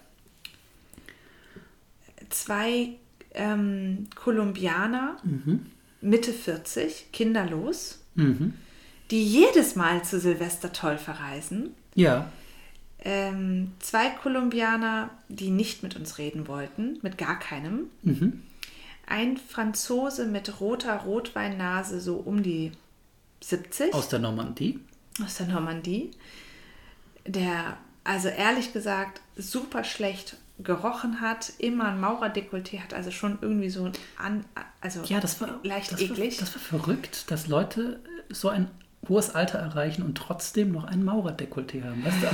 zwei 2.30 2.90
ähm, 3.34 4.08
Kolumbianer, 4.14 5.18
Mitte 6.06 6.32
40, 6.32 7.12
kinderlos, 7.12 7.98
mhm. 8.14 8.54
die 9.10 9.24
jedes 9.24 9.74
Mal 9.74 10.04
zu 10.04 10.20
Silvester 10.20 10.72
toll 10.72 10.98
verreisen. 10.98 11.74
ja, 11.94 12.30
Ähm, 12.98 13.72
zwei 13.78 14.10
Kolumbianer, 14.10 15.10
die 15.28 15.50
nicht 15.50 15.82
mit 15.82 15.96
uns 15.96 16.18
reden 16.18 16.48
wollten, 16.48 16.98
mit 17.02 17.18
gar 17.18 17.38
keinem. 17.38 17.90
mhm. 18.02 18.42
Ein 19.08 19.36
Franzose 19.36 20.26
mit 20.26 20.60
roter 20.60 20.96
Rotweinnase, 20.96 22.00
so 22.00 22.16
um 22.16 22.42
die 22.42 22.72
70 23.40 23.94
aus 23.94 24.08
der 24.08 24.18
Normandie. 24.18 24.80
aus 25.24 25.36
der 25.36 25.46
Normandie, 25.46 26.10
der 27.24 27.76
also 28.02 28.28
ehrlich 28.28 28.72
gesagt 28.72 29.20
super 29.36 29.84
schlecht 29.84 30.36
gerochen 30.58 31.20
hat, 31.20 31.52
immer 31.58 31.88
ein 31.88 32.00
Maurerdekolleté 32.00 32.80
hat, 32.80 32.94
also 32.94 33.10
schon 33.10 33.38
irgendwie 33.42 33.68
so 33.70 33.90
an, 34.18 34.44
also 34.80 35.02
Ja, 35.04 35.20
das 35.20 35.40
war 35.40 35.60
leicht 35.62 35.92
das 35.92 36.00
eklig. 36.00 36.38
War, 36.40 36.46
das 36.46 36.54
war 36.54 36.62
verrückt, 36.80 37.30
dass 37.30 37.46
Leute 37.46 38.00
so 38.30 38.48
ein 38.48 38.70
hohes 39.08 39.34
Alter 39.34 39.58
erreichen 39.58 40.02
und 40.02 40.16
trotzdem 40.16 40.72
noch 40.72 40.84
ein 40.84 41.04
Maurerdekolleté 41.04 41.84
haben. 41.84 42.04
Weißt 42.04 42.16
du, 42.22 42.26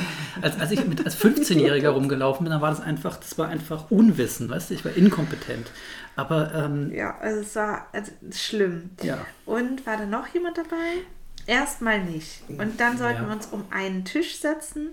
als, 0.42 0.58
als 0.58 0.70
ich 0.70 0.86
mit, 0.86 1.04
als 1.04 1.18
15-Jähriger 1.22 1.88
rumgelaufen 1.90 2.44
bin, 2.44 2.52
dann 2.52 2.62
war 2.62 2.70
das 2.70 2.80
einfach, 2.80 3.16
das 3.18 3.36
war 3.36 3.48
einfach 3.48 3.90
Unwissen, 3.90 4.48
weißt 4.48 4.70
du, 4.70 4.74
ich 4.74 4.84
war 4.84 4.92
inkompetent. 4.96 5.70
Aber 6.16 6.54
ähm, 6.54 6.90
ja, 6.92 7.18
also 7.18 7.40
es 7.40 7.56
war 7.56 7.88
also 7.92 8.12
schlimm. 8.30 8.90
ja, 9.02 9.18
Und 9.44 9.84
war 9.84 9.96
da 9.98 10.06
noch 10.06 10.28
jemand 10.28 10.56
dabei? 10.58 11.02
Erstmal 11.46 12.04
nicht. 12.04 12.42
Und 12.48 12.78
dann 12.80 12.96
sollten 12.96 13.22
Ja. 13.22 13.28
wir 13.28 13.34
uns 13.34 13.46
um 13.46 13.64
einen 13.70 14.04
Tisch 14.04 14.36
setzen 14.38 14.90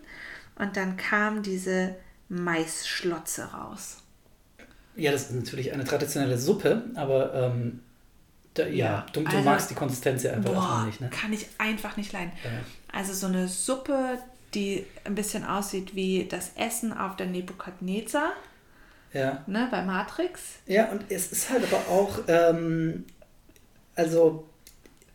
und 0.58 0.76
dann 0.76 0.98
kam 0.98 1.44
diese 1.44 1.96
Maisschlotze 2.30 3.44
raus. 3.46 3.98
ja, 4.96 5.12
das 5.12 5.24
ist 5.24 5.32
natürlich 5.34 5.72
eine 5.74 5.84
traditionelle 5.84 6.38
Suppe, 6.38 6.84
aber 6.96 7.34
ähm, 7.34 7.80
da, 8.54 8.64
ja, 8.66 8.70
Ja, 8.72 9.06
du, 9.14 9.22
du 9.22 9.28
also- 9.28 9.42
magst 9.42 9.70
die 9.70 9.76
Konsistenz 9.76 10.24
ja 10.24 10.34
einfach 10.34 10.54
Boah, 10.54 10.84
nicht, 10.86 11.02
ne? 11.02 11.10
kann 11.10 11.32
ich 11.34 11.48
einfach 11.58 11.98
nicht 11.98 12.12
leiden. 12.14 12.32
Ja. 12.44 12.50
Also 12.92 13.14
so 13.14 13.28
eine 13.28 13.48
Suppe, 13.48 14.18
die 14.54 14.86
ein 15.06 15.16
bisschen 15.16 15.46
aussieht 15.46 15.96
wie 15.96 16.26
das 16.28 16.52
Essen 16.56 16.92
auf 16.92 17.16
der 17.16 17.28
Nebukadnezar, 17.28 18.32
Ja. 19.14 19.44
ne, 19.48 19.68
bei 19.72 19.84
Matrix. 19.84 20.42
Ja, 20.66 20.86
und 20.92 21.04
es 21.10 21.32
ist 21.32 21.50
halt 21.50 21.64
aber 21.72 21.88
auch, 21.90 22.20
ähm, 22.28 23.06
also 23.96 24.48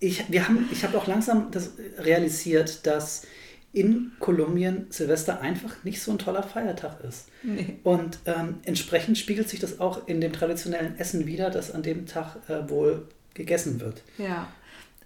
ich, 0.00 0.30
wir 0.30 0.46
haben, 0.48 0.68
ich 0.72 0.84
habe 0.84 0.96
auch 0.98 1.06
langsam 1.06 1.50
das 1.50 1.70
realisiert, 1.98 2.86
dass 2.86 3.26
in 3.74 4.12
Kolumbien 4.20 4.86
Silvester 4.90 5.40
einfach 5.40 5.82
nicht 5.84 6.00
so 6.00 6.12
ein 6.12 6.18
toller 6.18 6.42
Feiertag 6.44 7.02
ist. 7.04 7.28
Nee. 7.42 7.76
Und 7.82 8.20
ähm, 8.24 8.60
entsprechend 8.64 9.18
spiegelt 9.18 9.48
sich 9.48 9.60
das 9.60 9.80
auch 9.80 10.06
in 10.06 10.20
dem 10.20 10.32
traditionellen 10.32 10.98
Essen 10.98 11.26
wieder, 11.26 11.50
das 11.50 11.72
an 11.72 11.82
dem 11.82 12.06
Tag 12.06 12.36
äh, 12.48 12.68
wohl 12.70 13.08
gegessen 13.34 13.80
wird. 13.80 14.02
Ja. 14.16 14.46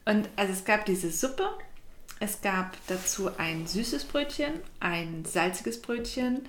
Und 0.05 0.29
also 0.37 0.53
es 0.53 0.65
gab 0.65 0.85
diese 0.85 1.11
Suppe, 1.11 1.49
es 2.21 2.41
gab 2.41 2.77
dazu 2.89 3.31
ein 3.39 3.67
süßes 3.67 4.05
Brötchen, 4.05 4.53
ein 4.81 5.25
salziges 5.25 5.81
Brötchen, 5.81 6.43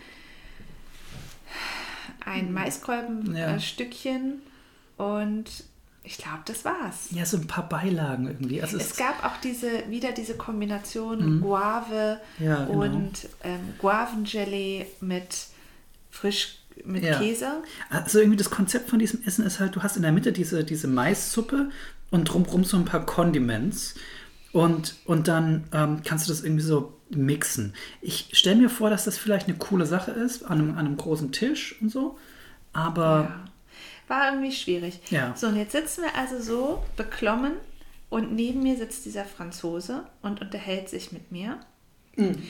ein 2.26 2.46
Ja. 2.48 2.52
Maiskolbenstückchen 2.52 4.42
und 4.98 5.64
ich 6.10 6.18
glaube, 6.18 6.40
das 6.46 6.66
war's. 6.66 7.10
Ja, 7.12 7.24
so 7.24 7.38
ein 7.38 7.46
paar 7.46 7.70
Beilagen 7.70 8.26
irgendwie. 8.26 8.64
Also 8.64 8.78
es, 8.78 8.98
gab 8.98 9.24
auch 9.24 9.38
diese, 9.44 9.88
wieder 9.90 10.12
diese 10.12 10.34
Kombination 10.34 11.36
mhm. 11.36 11.42
Guave 11.42 12.20
ja, 12.40 12.66
genau. 12.66 12.82
und 12.82 13.30
ähm, 13.44 13.76
Guavengelee 13.78 14.88
mit 15.02 15.46
frisch 16.10 16.58
mit 16.84 17.04
ja. 17.04 17.20
Käse. 17.20 17.62
Also 17.92 18.20
irgendwie 18.20 18.38
das 18.38 18.50
Konzept 18.50 18.90
von 18.90 18.98
diesem 18.98 19.24
Essen 19.24 19.46
ist 19.46 19.60
halt, 19.60 19.76
du 19.76 19.84
hast 19.84 19.98
in 19.98 20.02
der 20.02 20.12
Mitte 20.12 20.32
diese, 20.32 20.64
diese 20.64 20.88
Maissuppe 20.88 21.70
und 22.10 22.26
drumherum 22.26 22.64
so 22.64 22.78
ein 22.78 22.86
paar 22.86 23.06
Condiments. 23.06 23.94
Und, 24.52 24.96
und 25.06 25.28
dann 25.28 25.66
ähm, 25.74 26.02
kannst 26.04 26.28
du 26.28 26.32
das 26.32 26.42
irgendwie 26.42 26.64
so 26.64 26.98
mixen. 27.12 27.76
Ich 28.02 28.30
stelle 28.32 28.56
mir 28.56 28.70
vor, 28.70 28.90
dass 28.90 29.04
das 29.04 29.20
vielleicht 29.20 29.48
eine 29.48 29.58
coole 29.58 29.86
Sache 29.86 30.10
ist, 30.10 30.44
an 30.44 30.58
einem, 30.58 30.72
an 30.72 30.88
einem 30.88 30.98
großen 30.98 31.32
Tisch 31.32 31.80
und 31.82 31.90
so. 31.90 32.18
Aber. 32.74 33.28
Ja. 33.30 33.49
War 34.10 34.32
irgendwie 34.34 34.52
schwierig. 34.52 35.00
Ja. 35.10 35.34
So, 35.38 35.48
und 35.48 35.56
jetzt 35.56 35.72
sitzen 35.72 36.04
wir 36.04 36.16
also 36.16 36.42
so 36.42 36.84
beklommen 36.98 37.54
und 38.10 38.34
neben 38.34 38.64
mir 38.64 38.76
sitzt 38.76 39.06
dieser 39.06 39.24
Franzose 39.24 40.04
und 40.22 40.42
unterhält 40.42 40.90
sich 40.90 41.12
mit 41.12 41.32
mir 41.32 41.60
mhm. 42.16 42.42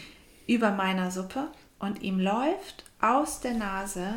über 0.48 0.72
meiner 0.72 1.12
Suppe 1.12 1.50
und 1.78 2.02
ihm 2.02 2.20
läuft 2.20 2.86
aus 3.02 3.42
der 3.42 3.54
Nase 3.54 4.16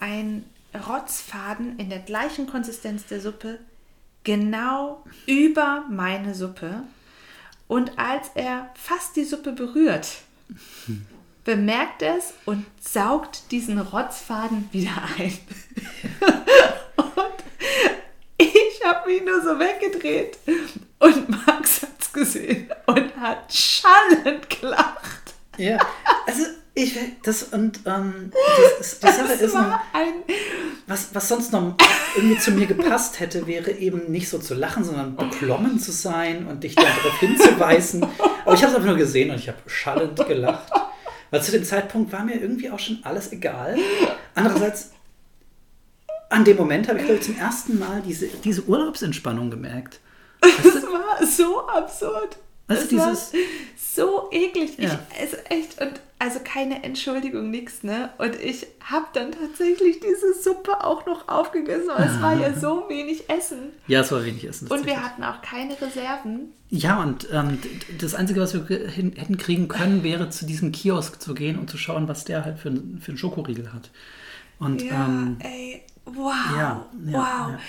ein 0.00 0.44
Rotzfaden 0.88 1.78
in 1.78 1.90
der 1.90 1.98
gleichen 1.98 2.46
Konsistenz 2.46 3.06
der 3.06 3.20
Suppe 3.20 3.58
genau 4.24 5.04
über 5.26 5.84
meine 5.90 6.34
Suppe. 6.34 6.82
Und 7.68 7.98
als 7.98 8.30
er 8.34 8.70
fast 8.74 9.16
die 9.16 9.24
Suppe 9.24 9.52
berührt, 9.52 10.08
bemerkt 11.44 12.02
es 12.02 12.34
und 12.44 12.66
saugt 12.80 13.50
diesen 13.50 13.78
Rotzfaden 13.78 14.68
wieder 14.72 14.90
ein. 15.18 15.38
und 16.96 17.44
ich 18.38 18.80
habe 18.84 19.10
mich 19.10 19.22
nur 19.24 19.42
so 19.42 19.58
weggedreht 19.58 20.38
und 20.98 21.46
Max 21.46 21.82
hat 21.82 21.90
es 22.00 22.12
gesehen 22.12 22.70
und 22.86 23.16
hat 23.16 23.52
schallend 23.52 24.48
gelacht. 24.48 25.34
Ja, 25.58 25.78
also 26.26 26.44
ich 26.74 26.98
das 27.22 27.42
und 27.44 27.80
ähm, 27.84 28.32
das 28.78 28.98
die 28.98 29.06
Sache 29.06 29.32
ist 29.34 29.54
noch, 29.54 29.78
was, 30.86 31.14
was 31.14 31.28
sonst 31.28 31.52
noch 31.52 31.76
irgendwie 32.16 32.38
zu 32.38 32.50
mir 32.52 32.66
gepasst 32.66 33.20
hätte, 33.20 33.46
wäre 33.46 33.72
eben 33.72 34.10
nicht 34.10 34.30
so 34.30 34.38
zu 34.38 34.54
lachen, 34.54 34.82
sondern 34.82 35.14
beklommen 35.14 35.78
zu 35.78 35.92
sein 35.92 36.46
und 36.46 36.64
dich 36.64 36.74
darauf 36.74 37.18
hinzuweisen. 37.20 38.06
Aber 38.44 38.54
ich 38.54 38.62
habe 38.62 38.72
es 38.72 38.74
einfach 38.74 38.88
nur 38.88 38.96
gesehen 38.96 39.30
und 39.30 39.36
ich 39.36 39.48
habe 39.48 39.58
schallend 39.66 40.16
gelacht. 40.26 40.72
Weil 41.32 41.42
zu 41.42 41.50
dem 41.50 41.64
Zeitpunkt 41.64 42.12
war 42.12 42.24
mir 42.24 42.38
irgendwie 42.38 42.70
auch 42.70 42.78
schon 42.78 42.98
alles 43.04 43.32
egal. 43.32 43.76
Andererseits, 44.34 44.90
an 46.28 46.44
dem 46.44 46.58
Moment 46.58 46.88
habe 46.88 46.98
ich, 46.98 47.06
glaube 47.06 47.20
ich, 47.20 47.24
zum 47.24 47.38
ersten 47.38 47.78
Mal 47.78 48.02
diese, 48.02 48.26
diese 48.44 48.62
Urlaubsentspannung 48.64 49.50
gemerkt. 49.50 50.00
Das 50.42 50.82
war 50.82 51.26
so 51.26 51.66
absurd. 51.66 52.36
Also 52.68 52.88
dieses, 52.88 53.32
so 53.94 54.28
eklig. 54.30 54.78
Ja. 54.78 54.98
Ich, 55.12 55.20
also 55.20 55.36
echt, 55.48 55.80
und 55.80 56.00
also 56.18 56.38
keine 56.44 56.84
Entschuldigung, 56.84 57.50
nichts, 57.50 57.82
ne? 57.82 58.10
Und 58.18 58.36
ich 58.36 58.66
habe 58.84 59.06
dann 59.12 59.32
tatsächlich 59.32 59.98
diese 60.00 60.40
Suppe 60.40 60.84
auch 60.84 61.04
noch 61.04 61.28
aufgegessen, 61.28 61.90
aber 61.90 62.06
es 62.06 62.20
war 62.22 62.34
ja 62.34 62.54
so 62.58 62.84
wenig 62.88 63.28
Essen. 63.28 63.72
Ja, 63.88 64.00
es 64.00 64.12
war 64.12 64.24
wenig 64.24 64.44
Essen. 64.46 64.68
Und 64.68 64.86
wir 64.86 65.02
hatten 65.02 65.24
auch 65.24 65.42
keine 65.42 65.80
Reserven. 65.80 66.52
Ja, 66.70 67.02
und 67.02 67.28
ähm, 67.32 67.58
das 67.98 68.14
Einzige, 68.14 68.40
was 68.40 68.54
wir 68.54 68.88
hin, 68.88 69.12
hätten 69.16 69.36
kriegen 69.36 69.68
können, 69.68 70.04
wäre 70.04 70.30
zu 70.30 70.46
diesem 70.46 70.70
Kiosk 70.72 71.20
zu 71.20 71.34
gehen 71.34 71.58
und 71.58 71.68
zu 71.68 71.76
schauen, 71.76 72.08
was 72.08 72.24
der 72.24 72.44
halt 72.44 72.58
für, 72.58 72.70
für 73.00 73.08
einen 73.08 73.18
Schokoriegel 73.18 73.72
hat. 73.72 73.90
Und, 74.58 74.80
ja, 74.80 75.04
ähm, 75.04 75.38
ey, 75.40 75.82
wow, 76.04 76.34
ja, 76.56 76.86
ja, 77.04 77.48
wow. 77.50 77.60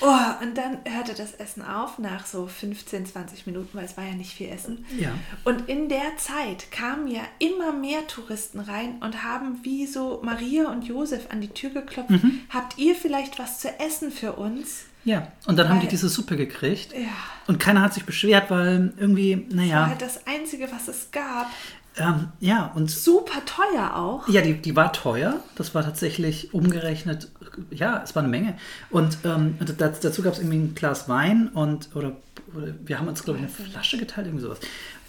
Oh, 0.00 0.42
und 0.42 0.56
dann 0.56 0.78
hörte 0.84 1.14
das 1.14 1.34
Essen 1.34 1.62
auf 1.62 1.98
nach 1.98 2.26
so 2.26 2.46
15, 2.46 3.06
20 3.06 3.46
Minuten, 3.46 3.76
weil 3.76 3.84
es 3.84 3.96
war 3.96 4.04
ja 4.04 4.14
nicht 4.14 4.32
viel 4.32 4.48
Essen. 4.48 4.84
Ja. 4.98 5.10
Und 5.44 5.68
in 5.68 5.88
der 5.88 6.16
Zeit 6.16 6.70
kamen 6.70 7.06
ja 7.06 7.22
immer 7.38 7.72
mehr 7.72 8.06
Touristen 8.06 8.60
rein 8.60 8.96
und 9.00 9.22
haben 9.22 9.60
wie 9.62 9.86
so 9.86 10.20
Maria 10.22 10.70
und 10.70 10.82
Josef 10.84 11.26
an 11.30 11.40
die 11.40 11.48
Tür 11.48 11.70
geklopft. 11.70 12.10
Mhm. 12.10 12.40
Habt 12.48 12.78
ihr 12.78 12.94
vielleicht 12.94 13.38
was 13.38 13.60
zu 13.60 13.68
essen 13.78 14.10
für 14.10 14.32
uns? 14.32 14.84
Ja, 15.04 15.32
und 15.46 15.58
dann 15.58 15.66
weil, 15.66 15.74
haben 15.74 15.80
die 15.80 15.88
diese 15.88 16.08
Suppe 16.08 16.36
gekriegt. 16.36 16.92
Ja. 16.92 17.08
Und 17.46 17.58
keiner 17.58 17.80
hat 17.80 17.94
sich 17.94 18.04
beschwert, 18.04 18.50
weil 18.50 18.92
irgendwie, 18.98 19.46
naja. 19.50 19.68
Das 19.68 19.80
war 19.80 19.88
halt 19.88 20.02
das 20.02 20.26
Einzige, 20.26 20.70
was 20.70 20.88
es 20.88 21.10
gab. 21.10 21.50
Ähm, 21.96 22.28
ja, 22.40 22.66
und. 22.74 22.90
Super 22.90 23.44
teuer 23.44 23.96
auch. 23.96 24.28
Ja, 24.28 24.40
die, 24.42 24.54
die 24.54 24.76
war 24.76 24.92
teuer. 24.92 25.40
Das 25.56 25.74
war 25.74 25.82
tatsächlich 25.82 26.54
umgerechnet, 26.54 27.28
ja, 27.70 28.02
es 28.02 28.14
war 28.14 28.22
eine 28.22 28.30
Menge. 28.30 28.56
Und 28.90 29.18
ähm, 29.24 29.56
dazu 29.78 30.22
gab 30.22 30.34
es 30.34 30.38
irgendwie 30.38 30.58
ein 30.58 30.74
Glas 30.74 31.08
Wein 31.08 31.48
und, 31.48 31.94
oder, 31.94 32.12
oder 32.54 32.74
wir 32.84 32.98
haben 32.98 33.08
uns, 33.08 33.24
glaube 33.24 33.40
ich, 33.40 33.44
eine 33.44 33.70
Flasche 33.70 33.98
geteilt, 33.98 34.28
irgendwie 34.28 34.44
sowas. 34.44 34.60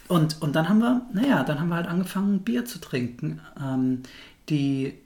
Und, 0.08 0.42
und 0.42 0.56
dann 0.56 0.68
haben 0.68 0.80
wir, 0.80 1.02
naja, 1.14 1.44
dann 1.44 1.60
haben 1.60 1.70
wir 1.70 1.76
halt 1.76 1.88
angefangen, 1.88 2.40
Bier 2.40 2.66
zu 2.66 2.80
trinken. 2.80 3.40
Ähm, 3.62 4.04
die, 4.50 5.00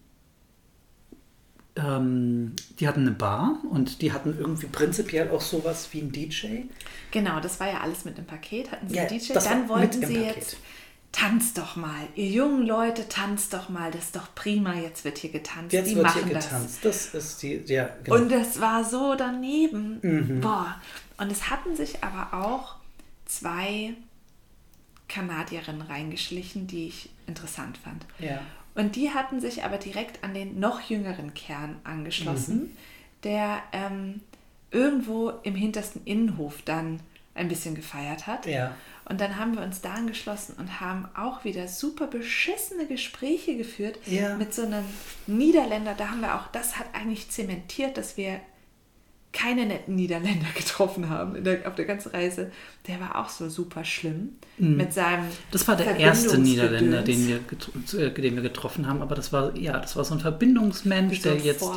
ähm, 1.75 2.53
die 2.79 2.87
hatten 2.87 3.01
eine 3.01 3.11
Bar 3.11 3.59
und 3.69 4.01
die 4.01 4.13
hatten 4.13 4.35
irgendwie 4.35 4.65
prinzipiell 4.67 5.29
auch 5.29 5.41
sowas 5.41 5.89
wie 5.91 5.99
ein 5.99 6.11
DJ. 6.11 6.63
Genau, 7.11 7.39
das 7.39 7.59
war 7.59 7.67
ja 7.67 7.81
alles 7.81 8.05
mit 8.05 8.17
dem 8.17 8.25
Paket, 8.25 8.71
hatten 8.71 8.89
sie 8.89 8.95
ja, 8.95 9.03
einen 9.03 9.19
DJ. 9.19 9.33
Dann 9.33 9.69
wollten 9.69 10.05
sie 10.05 10.23
jetzt 10.23 10.57
tanzt 11.15 11.57
doch 11.57 11.77
mal, 11.77 12.07
ihr 12.15 12.27
jungen 12.27 12.67
Leute, 12.67 13.07
tanzt 13.07 13.53
doch 13.53 13.69
mal, 13.69 13.89
das 13.89 14.05
ist 14.05 14.15
doch 14.17 14.35
prima, 14.35 14.73
jetzt 14.73 15.05
wird 15.05 15.17
hier 15.17 15.31
getanzt. 15.31 15.71
Jetzt 15.71 15.89
die 15.89 15.95
wird 15.95 16.13
hier 16.13 16.23
getanzt, 16.23 16.83
das. 16.83 17.11
das. 17.11 17.23
ist 17.23 17.41
die, 17.41 17.63
ja, 17.67 17.89
genau. 18.03 18.17
Und 18.17 18.29
das 18.29 18.59
war 18.59 18.83
so 18.83 19.15
daneben. 19.15 19.99
Mhm. 20.01 20.41
Boah. 20.41 20.75
Und 21.17 21.31
es 21.31 21.49
hatten 21.49 21.73
sich 21.73 22.03
aber 22.03 22.45
auch 22.45 22.75
zwei 23.25 23.93
Kanadierinnen 25.07 25.83
reingeschlichen, 25.83 26.67
die 26.67 26.87
ich 26.87 27.09
interessant 27.27 27.77
fand. 27.77 28.05
Ja. 28.19 28.41
Und 28.73 28.97
die 28.97 29.11
hatten 29.11 29.39
sich 29.39 29.63
aber 29.63 29.77
direkt 29.77 30.21
an 30.21 30.33
den 30.33 30.59
noch 30.59 30.81
jüngeren 30.81 31.33
Kern 31.33 31.77
angeschlossen, 31.85 32.57
mhm. 32.57 32.77
der 33.23 33.63
ähm, 33.71 34.19
irgendwo 34.69 35.29
im 35.43 35.55
hintersten 35.55 36.03
Innenhof 36.03 36.61
dann 36.65 36.99
ein 37.35 37.47
bisschen 37.47 37.75
gefeiert 37.75 38.27
hat. 38.27 38.45
Ja. 38.47 38.75
Und 39.07 39.21
dann 39.21 39.37
haben 39.37 39.55
wir 39.55 39.63
uns 39.63 39.81
da 39.81 39.93
angeschlossen 39.93 40.55
und 40.57 40.79
haben 40.79 41.07
auch 41.15 41.43
wieder 41.43 41.67
super 41.67 42.07
beschissene 42.07 42.87
Gespräche 42.87 43.55
geführt 43.55 43.99
ja. 44.07 44.35
mit 44.35 44.53
so 44.53 44.63
einem 44.63 44.83
Niederländer. 45.27 45.93
Da 45.95 46.09
haben 46.09 46.21
wir 46.21 46.35
auch, 46.35 46.47
das 46.51 46.79
hat 46.79 46.87
eigentlich 46.93 47.29
zementiert, 47.29 47.97
dass 47.97 48.17
wir 48.17 48.39
keine 49.31 49.65
netten 49.65 49.95
Niederländer 49.95 50.47
getroffen 50.55 51.09
haben 51.09 51.43
der, 51.43 51.67
auf 51.67 51.75
der 51.75 51.85
ganzen 51.85 52.09
Reise. 52.09 52.51
Der 52.87 52.99
war 52.99 53.17
auch 53.17 53.29
so 53.29 53.49
super 53.49 53.83
schlimm 53.83 54.37
mhm. 54.57 54.77
mit 54.77 54.93
seinem. 54.93 55.25
Das 55.51 55.67
war 55.67 55.75
der 55.75 55.97
erste 55.97 56.39
Niederländer, 56.39 57.03
den 57.03 57.27
wir, 57.27 57.99
äh, 57.99 58.11
den 58.11 58.35
wir 58.35 58.41
getroffen 58.41 58.87
haben, 58.87 59.01
aber 59.01 59.13
das 59.13 59.31
war 59.31 59.55
ja, 59.55 59.77
das 59.77 59.95
war 59.95 60.05
so 60.05 60.15
ein 60.15 60.21
Verbindungsmensch, 60.21 61.21
der 61.21 61.35
jetzt, 61.35 61.69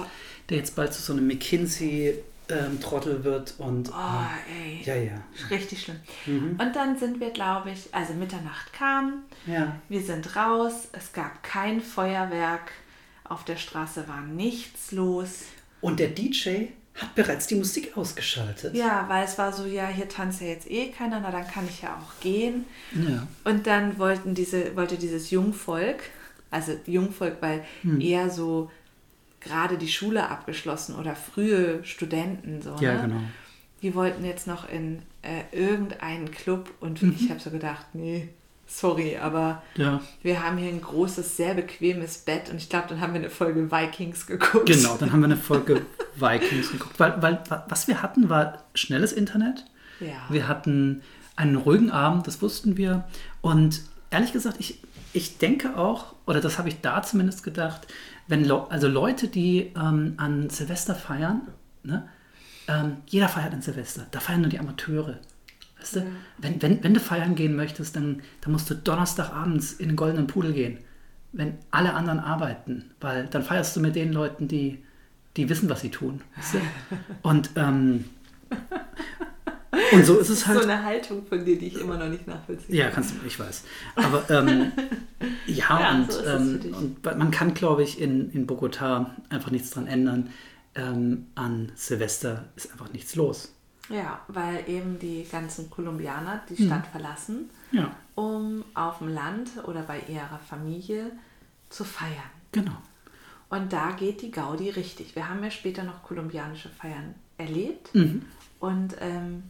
der 0.49 0.57
jetzt 0.57 0.77
bald 0.77 0.95
zu 0.95 1.03
so 1.03 1.13
einem 1.13 1.27
McKinsey 1.27 2.15
ähm, 2.51 2.81
Trottel 2.81 3.25
wird 3.25 3.55
und. 3.59 3.91
Oh, 3.91 4.27
ey. 4.51 4.83
Ja, 4.85 4.95
ja. 4.95 5.23
Richtig 5.51 5.83
schlimm. 5.83 6.01
Mhm. 6.27 6.59
Und 6.61 6.77
dann 6.77 6.99
sind 6.99 7.21
wir, 7.21 7.31
glaube 7.31 7.71
ich, 7.71 7.95
also 7.95 8.15
Mitternacht 8.15 8.73
kam, 8.73 9.25
ja. 9.47 9.77
wir 9.89 10.03
sind 10.03 10.37
raus, 10.37 10.89
es 10.93 11.13
gab 11.13 11.43
kein 11.43 11.81
Feuerwerk, 11.81 12.73
auf 13.25 13.45
der 13.45 13.57
Straße 13.57 14.09
war 14.09 14.23
nichts 14.23 14.93
los. 14.93 15.43
Und 15.81 16.01
der 16.01 16.09
DJ 16.09 16.69
hat 16.95 17.15
bereits 17.15 17.47
die 17.47 17.55
Musik 17.55 17.97
ausgeschaltet. 17.97 18.75
Ja, 18.75 19.05
weil 19.09 19.25
es 19.25 19.39
war 19.39 19.53
so, 19.53 19.65
ja, 19.65 19.87
hier 19.87 20.09
tanzt 20.09 20.41
ja 20.41 20.49
jetzt 20.49 20.69
eh 20.71 20.89
keiner, 20.89 21.21
na 21.21 21.31
dann 21.31 21.47
kann 21.47 21.67
ich 21.69 21.83
ja 21.83 21.97
auch 21.97 22.21
gehen. 22.21 22.65
Ja. 22.93 23.27
Und 23.45 23.67
dann 23.67 23.99
wollten 23.99 24.35
diese, 24.35 24.75
wollte 24.75 24.97
dieses 24.97 25.31
Jungvolk, 25.31 26.03
also 26.51 26.73
Jungvolk, 26.87 27.37
weil 27.41 27.65
hm. 27.83 28.01
eher 28.01 28.31
so 28.31 28.71
gerade 29.49 29.79
die 29.79 29.89
Schule 29.89 30.29
abgeschlossen 30.29 30.95
oder 30.95 31.15
frühe 31.15 31.85
Studenten. 31.85 32.63
So, 32.63 32.77
ja, 32.81 32.95
ne? 32.95 33.03
genau. 33.03 33.21
Die 33.83 33.95
wollten 33.95 34.25
jetzt 34.25 34.47
noch 34.47 34.69
in 34.69 35.03
äh, 35.23 35.43
irgendeinen 35.57 36.31
Club 36.31 36.71
und 36.81 37.03
mhm. 37.03 37.15
ich 37.19 37.31
habe 37.31 37.41
so 37.41 37.51
gedacht, 37.51 37.87
nee, 37.95 38.29
sorry, 38.67 39.17
aber 39.17 39.63
ja. 39.77 40.01
wir 40.23 40.43
haben 40.43 40.59
hier 40.59 40.69
ein 40.69 40.81
großes, 40.81 41.37
sehr 41.37 41.55
bequemes 41.55 42.19
Bett 42.19 42.51
und 42.51 42.57
ich 42.57 42.69
glaube, 42.69 42.87
dann 42.89 43.01
haben 43.01 43.15
wir 43.15 43.21
eine 43.21 43.31
Folge 43.31 43.71
Vikings 43.71 44.27
geguckt. 44.27 44.67
Genau, 44.67 44.97
dann 44.97 45.13
haben 45.13 45.21
wir 45.21 45.27
eine 45.27 45.37
Folge 45.39 45.83
Vikings 46.17 46.73
geguckt, 46.73 46.99
weil, 47.01 47.21
weil 47.23 47.43
was 47.69 47.89
wir 47.89 48.03
hatten, 48.03 48.29
war 48.29 48.65
schnelles 48.75 49.13
Internet. 49.13 49.65
Ja. 50.01 50.27
Wir 50.29 50.49
hatten 50.49 51.03
einen 51.37 51.57
ruhigen 51.57 51.91
Abend, 51.91 52.27
das 52.27 52.43
wussten 52.43 52.77
wir. 52.77 53.05
Und 53.41 53.83
ehrlich 54.11 54.33
gesagt, 54.33 54.57
ich, 54.59 54.81
ich 55.19 55.39
denke 55.39 55.77
auch, 55.77 56.15
oder 56.27 56.41
das 56.41 56.59
habe 56.59 56.69
ich 56.69 56.81
da 56.81 57.03
zumindest 57.03 57.43
gedacht, 57.43 57.89
wenn 58.29 58.45
Le 58.45 58.71
also 58.71 58.89
Leute, 58.89 59.29
die 59.29 59.73
ähm, 59.77 60.15
an 60.17 60.49
Silvester 60.49 60.95
feiern, 60.95 61.43
ne? 61.83 62.09
Ähm, 62.69 62.99
jeder 63.07 63.29
feiert 63.29 63.53
an 63.53 63.63
Silvester, 63.63 64.07
da 64.11 64.21
feiern 64.21 64.43
nur 64.43 64.51
die 64.51 64.59
Amateure. 64.59 65.19
Weißt 65.79 65.97
du? 65.97 66.01
Ja. 66.01 66.07
Wenn, 66.39 66.63
wenn, 66.63 66.85
wenn 66.85 66.95
du 66.95 67.01
feiern 67.01 67.35
gehen 67.35 67.57
möchtest, 67.57 67.97
dann, 67.97 68.23
dann 68.43 68.53
musst 68.53 68.71
du 68.71 68.75
Donnerstagabends 68.75 69.73
in 69.73 69.89
den 69.89 69.97
goldenen 69.97 70.27
Pudel 70.27 70.53
gehen, 70.53 70.79
wenn 71.33 71.55
alle 71.71 71.95
anderen 71.95 72.21
arbeiten, 72.21 72.91
weil 73.01 73.27
dann 73.27 73.43
feierst 73.43 73.75
du 73.75 73.81
mit 73.81 73.97
den 73.97 74.13
Leuten, 74.13 74.49
die 74.49 74.83
die 75.37 75.49
wissen, 75.49 75.69
was 75.71 75.81
sie 75.81 75.91
tun. 75.91 76.21
Weißt 76.37 76.55
du? 76.55 76.59
Und, 77.23 77.51
ähm, 77.57 78.05
und 79.93 80.05
so 80.05 80.19
ist 80.19 80.29
es 80.29 80.47
halt. 80.47 80.59
So 80.63 80.69
eine 80.69 80.83
Haltung 80.83 81.25
von 81.27 81.45
dir, 81.45 81.59
die 81.59 81.67
ich 81.69 81.81
immer 81.81 81.97
noch 81.97 82.09
nicht 82.09 82.27
nachvollziehe. 82.27 82.77
Ja, 82.77 82.91
kannst 82.91 83.13
du, 83.13 83.27
ich 83.27 83.39
weiß. 83.39 83.65
Aber 83.97 84.29
ähm, 84.31 84.73
ja, 85.47 85.81
Ja, 85.81 85.95
und, 85.97 86.13
so 86.13 86.25
ähm, 86.25 86.61
und 86.77 87.05
man 87.05 87.31
kann, 87.31 87.55
glaube 87.55 87.83
ich, 87.83 88.01
in, 88.01 88.31
in 88.33 88.47
Bogotá 88.47 89.07
einfach 89.31 89.51
nichts 89.51 89.71
dran 89.71 89.87
ändern. 89.87 90.31
Ähm, 90.75 91.27
an 91.35 91.73
Silvester 91.75 92.45
ist 92.57 92.71
einfach 92.73 92.93
nichts 92.93 93.15
los. 93.17 93.53
Ja, 93.91 94.21
weil 94.29 94.69
eben 94.69 94.99
die 94.99 95.27
ganzen 95.31 95.71
Kolumbianer 95.71 96.43
die 96.49 96.57
Hm. 96.59 96.67
Stadt 96.67 96.87
verlassen, 96.89 97.49
Ja, 97.73 97.91
um 98.15 98.65
auf 98.75 98.99
dem 98.99 99.09
Land 99.09 99.51
oder 99.65 99.81
bei 99.83 100.01
ihrer 100.09 100.39
Familie 100.49 101.11
zu 101.71 101.85
feiern. 101.85 102.13
genau. 102.53 102.77
Und 103.51 103.73
da 103.73 103.93
geht 103.93 104.21
die 104.21 104.31
Gaudi 104.31 104.69
richtig. 104.69 105.17
Wir 105.17 105.27
haben 105.31 105.43
ja 105.43 105.51
später 105.51 105.83
noch 105.83 106.03
kolumbianische 106.03 106.69
Feiern 106.69 107.15
erlebt. 107.39 107.89
Und 108.61 108.95
ähm, 109.01 109.45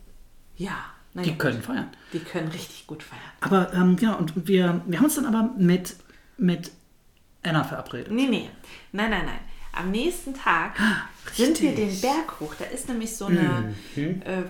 ja, 0.59 0.77
Mhm. 1.15 1.23
Die 1.23 1.39
können 1.39 1.63
feiern. 1.63 1.89
die 2.13 2.19
können 2.21 2.49
richtig 2.49 2.87
gut 2.87 3.03
feiern. 3.03 3.23
Aber 3.41 3.73
ähm, 3.73 3.97
genau, 3.97 4.19
und 4.19 4.47
wir, 4.47 4.83
wir 4.87 4.99
haben 4.99 5.07
uns 5.07 5.15
dann 5.15 5.25
aber 5.25 5.51
mit, 5.57 5.97
mit 6.37 6.71
Anna 7.43 7.65
verabredet. 7.65 8.13
Nee, 8.13 8.27
nee. 8.29 8.51
Nein, 8.93 9.11
nein, 9.11 9.25
nein. 9.25 9.39
Am 9.73 9.91
nächsten 9.91 10.35
Tag 10.35 10.77
sind 11.35 11.61
wir 11.63 11.71
Ah, 11.71 11.73
richtig. 11.73 11.73
Mhm. 11.73 11.77
den 11.77 12.01
Berg 12.03 12.41
hoch. 12.41 12.55
Da 12.59 12.67
ist 12.67 12.89
nämlich 12.89 13.17
so 13.17 13.25
eine, 13.25 13.75
äh, 13.97 14.43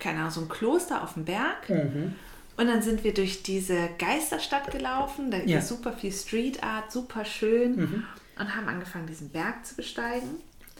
keine 0.00 0.20
Ahnung, 0.20 0.30
so 0.30 0.40
ein 0.40 0.48
Kloster 0.48 1.02
auf 1.04 1.14
dem 1.14 1.26
Berg. 1.26 1.68
Mhm. 1.68 2.14
Und 2.56 2.66
dann 2.66 2.80
sind 2.80 3.04
wir 3.04 3.12
durch 3.12 3.42
diese 3.42 3.90
Geisterstadt 3.98 4.70
gelaufen. 4.72 5.30
Da 5.30 5.36
Ja. 5.36 5.44
Mhm. 5.44 5.58
ist 5.58 5.68
super 5.68 5.92
viel 5.92 6.12
Street 6.12 6.62
Art, 6.64 6.90
super 6.90 7.24
schön. 7.26 8.04
Und 8.38 8.56
haben 8.56 8.68
angefangen, 8.68 9.06
diesen 9.06 9.28
Berg 9.28 9.64
zu 9.66 9.76
besteigen. 9.76 10.30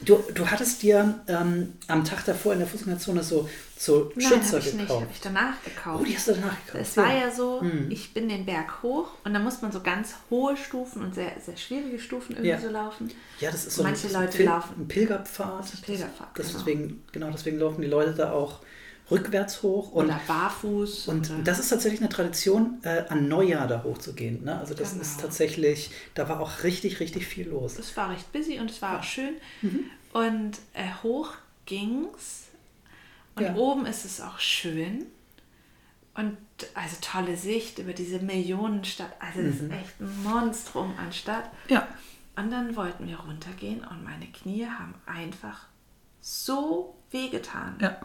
Du, 0.04 0.22
du 0.34 0.46
hattest 0.46 0.82
dir 0.82 1.20
ähm, 1.26 1.72
am 1.88 2.04
Tag 2.04 2.24
davor 2.26 2.52
in 2.52 2.58
der 2.58 2.68
Fußgängerzone 2.68 3.22
so, 3.22 3.48
so 3.78 4.12
Nein, 4.14 4.28
Schützer 4.28 4.58
habe 4.58 4.68
ich 4.68 4.74
nicht. 4.74 4.78
gekauft. 4.88 5.00
Habe 5.02 5.12
ich 5.14 5.20
danach 5.22 5.62
gekauft. 5.64 6.00
Oh, 6.02 6.04
die 6.04 6.14
hast 6.16 6.28
du 6.28 6.32
danach 6.34 6.66
gekauft. 6.66 6.82
Es 6.82 6.96
war 6.98 7.14
ja 7.14 7.30
so, 7.30 7.64
ich 7.88 8.12
bin 8.12 8.28
den 8.28 8.44
Berg 8.44 8.82
hoch 8.82 9.08
und 9.24 9.32
da 9.32 9.38
muss 9.38 9.62
man 9.62 9.72
so 9.72 9.80
ganz 9.80 10.14
hohe 10.28 10.54
Stufen 10.56 11.02
und 11.02 11.14
sehr, 11.14 11.32
sehr 11.44 11.56
schwierige 11.56 11.98
Stufen 11.98 12.32
irgendwie 12.32 12.50
Ja. 12.50 12.60
so 12.60 12.68
laufen. 12.68 13.10
Ja, 13.40 13.50
das 13.50 13.66
ist 13.66 13.76
so 13.76 13.82
Manche 13.84 14.06
ein 14.08 14.12
Leute 14.12 14.36
Pil 14.36 14.46
laufen. 14.46 14.74
ein 14.82 14.88
Pilgerpfad. 14.88 15.64
ein 15.74 15.80
Pilgerpfad, 15.82 16.28
Das, 16.34 16.46
genau. 16.48 16.58
deswegen, 16.58 17.04
genau, 17.12 17.30
deswegen 17.30 17.58
laufen 17.58 17.80
die 17.80 17.88
Leute 17.88 18.12
da 18.12 18.32
auch 18.32 18.60
rückwärts 19.10 19.62
hoch. 19.62 19.92
Und, 19.92 20.06
Oder 20.06 20.20
barfuß. 20.26 21.08
und 21.08 21.30
oder, 21.30 21.42
das 21.42 21.58
ist 21.58 21.68
tatsächlich 21.68 22.00
eine 22.00 22.08
Tradition, 22.08 22.78
äh, 22.82 23.04
an 23.08 23.28
Neujahr 23.28 23.66
da 23.68 23.82
hochzugehen. 23.84 24.44
Ne? 24.44 24.58
Also 24.58 24.74
das 24.74 24.90
Genau. 24.90 25.02
ist 25.02 25.20
tatsächlich, 25.20 25.90
da 26.14 26.28
war 26.28 26.40
auch 26.40 26.62
richtig, 26.64 27.00
richtig 27.00 27.26
viel 27.26 27.48
los. 27.48 27.78
es 27.78 27.96
war 27.96 28.10
recht 28.10 28.32
busy 28.32 28.58
und 28.58 28.70
es 28.70 28.82
war 28.82 28.98
auch 28.98 29.04
schön. 29.04 29.34
Mhm. 29.62 29.84
Und 30.12 30.58
äh, 30.74 30.88
hoch 31.02 31.30
ging's. 31.66 32.44
Und 33.36 33.42
Ja. 33.44 33.54
oben 33.54 33.86
ist 33.86 34.04
es 34.04 34.20
auch 34.20 34.38
schön. 34.38 35.06
Und 36.14 36.36
also 36.74 36.96
tolle 37.02 37.36
Sicht 37.36 37.78
über 37.78 37.92
diese 37.92 38.18
Millionenstadt. 38.20 39.12
Also 39.20 39.42
das 39.42 39.60
Mhm. 39.60 39.70
ist 39.70 39.76
echt 39.78 40.00
ein 40.00 40.22
Monstrum 40.22 40.94
an 40.98 41.12
Stadt. 41.12 41.50
Ja, 41.68 41.86
Und 42.38 42.50
dann 42.50 42.74
wollten 42.76 43.06
wir 43.08 43.18
runtergehen 43.18 43.80
und 43.84 44.02
meine 44.04 44.26
Knie 44.26 44.66
haben 44.66 44.94
einfach 45.06 45.66
so 46.20 46.94
wehgetan. 47.10 47.76
ja. 47.80 47.98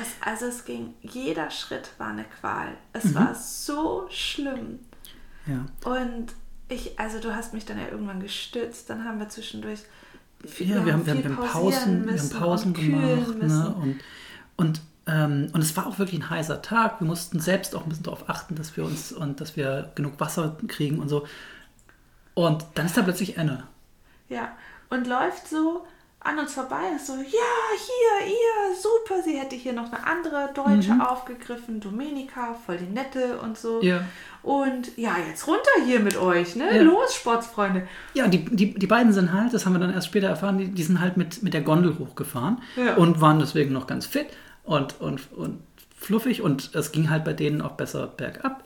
Es, 0.00 0.08
also 0.26 0.46
es 0.46 0.64
ging, 0.64 0.94
jeder 1.02 1.50
Schritt 1.50 1.90
war 1.98 2.08
eine 2.08 2.24
Qual. 2.24 2.68
Es 2.92 3.04
Mhm. 3.04 3.14
war 3.14 3.34
so 3.34 4.06
schlimm. 4.10 4.78
ja. 5.46 5.66
Und 5.84 6.32
ich, 6.68 6.98
also 6.98 7.18
du 7.20 7.34
hast 7.34 7.52
mich 7.52 7.64
dann 7.66 7.78
ja 7.78 7.88
irgendwann 7.88 8.20
gestützt, 8.20 8.88
dann 8.88 9.04
haben 9.04 9.18
wir 9.18 9.28
zwischendurch 9.28 9.80
viel- 10.46 10.70
Ja, 10.70 10.84
wir 10.86 10.92
haben, 10.94 11.04
wir 11.04 11.12
haben, 11.14 11.22
wir 11.24 11.36
haben 11.36 11.48
Pausen, 11.48 12.06
wir 12.08 12.18
haben 12.18 12.30
Pausen 12.30 12.72
gemacht. 12.72 13.38
Ne? 13.42 13.74
Und, 13.80 14.00
und, 14.56 14.80
ähm, 15.06 15.50
und 15.52 15.60
es 15.60 15.76
war 15.76 15.86
auch 15.86 15.98
wirklich 15.98 16.20
ein 16.20 16.30
heißer 16.30 16.62
Tag. 16.62 17.00
Wir 17.00 17.06
mussten 17.06 17.40
selbst 17.40 17.74
auch 17.74 17.82
ein 17.82 17.88
bisschen 17.90 18.04
darauf 18.04 18.28
achten, 18.30 18.54
dass 18.54 18.76
wir 18.76 18.84
uns 18.84 19.12
und 19.12 19.40
dass 19.40 19.56
wir 19.56 19.90
genug 19.94 20.18
Wasser 20.20 20.56
kriegen 20.68 20.98
und 21.00 21.08
so. 21.08 21.26
Und 22.34 22.64
dann 22.74 22.86
ist 22.86 22.96
da 22.96 23.02
plötzlich 23.02 23.38
Anne. 23.38 23.64
Ja, 24.28 24.56
und 24.88 25.06
läuft 25.06 25.48
so 25.48 25.86
an 26.24 26.38
uns 26.38 26.54
vorbei 26.54 26.90
und 26.92 27.00
so, 27.00 27.14
ja, 27.14 27.20
hier, 27.22 28.28
ihr, 28.28 28.76
super. 28.80 29.22
Sie 29.22 29.36
hätte 29.38 29.56
hier 29.56 29.72
noch 29.72 29.92
eine 29.92 30.06
andere 30.06 30.50
Deutsche 30.54 30.94
aufgegriffen, 31.06 31.80
Domenica, 31.80 32.54
voll 32.64 32.76
die 32.76 32.92
nette 32.92 33.38
und 33.38 33.58
so. 33.58 33.78
Mhm. 33.78 33.82
Ja. 33.88 34.04
Und 34.42 34.96
ja, 34.96 35.16
jetzt 35.28 35.46
runter 35.46 35.70
hier 35.84 36.00
mit 36.00 36.16
euch, 36.16 36.56
ne? 36.56 36.76
Ja. 36.76 36.82
Los, 36.82 37.14
Sportsfreunde. 37.14 37.86
Ja, 38.14 38.26
die, 38.28 38.44
die, 38.44 38.74
die 38.74 38.86
beiden 38.86 39.12
sind 39.12 39.32
halt, 39.32 39.52
das 39.54 39.66
haben 39.66 39.72
wir 39.72 39.80
dann 39.80 39.92
erst 39.92 40.08
später 40.08 40.28
erfahren, 40.28 40.58
die, 40.58 40.68
die 40.68 40.82
sind 40.82 41.00
halt 41.00 41.16
mit, 41.16 41.42
mit 41.42 41.54
der 41.54 41.62
Gondel 41.62 41.98
hochgefahren 41.98 42.60
Ja. 42.76 42.94
und 42.96 43.20
waren 43.20 43.38
deswegen 43.38 43.72
noch 43.72 43.86
ganz 43.86 44.06
fit 44.06 44.26
und, 44.64 45.00
und, 45.00 45.32
und 45.32 45.60
fluffig 45.96 46.42
und 46.42 46.74
es 46.74 46.92
ging 46.92 47.10
halt 47.10 47.24
bei 47.24 47.32
denen 47.32 47.62
auch 47.62 47.72
besser 47.72 48.06
bergab. 48.06 48.64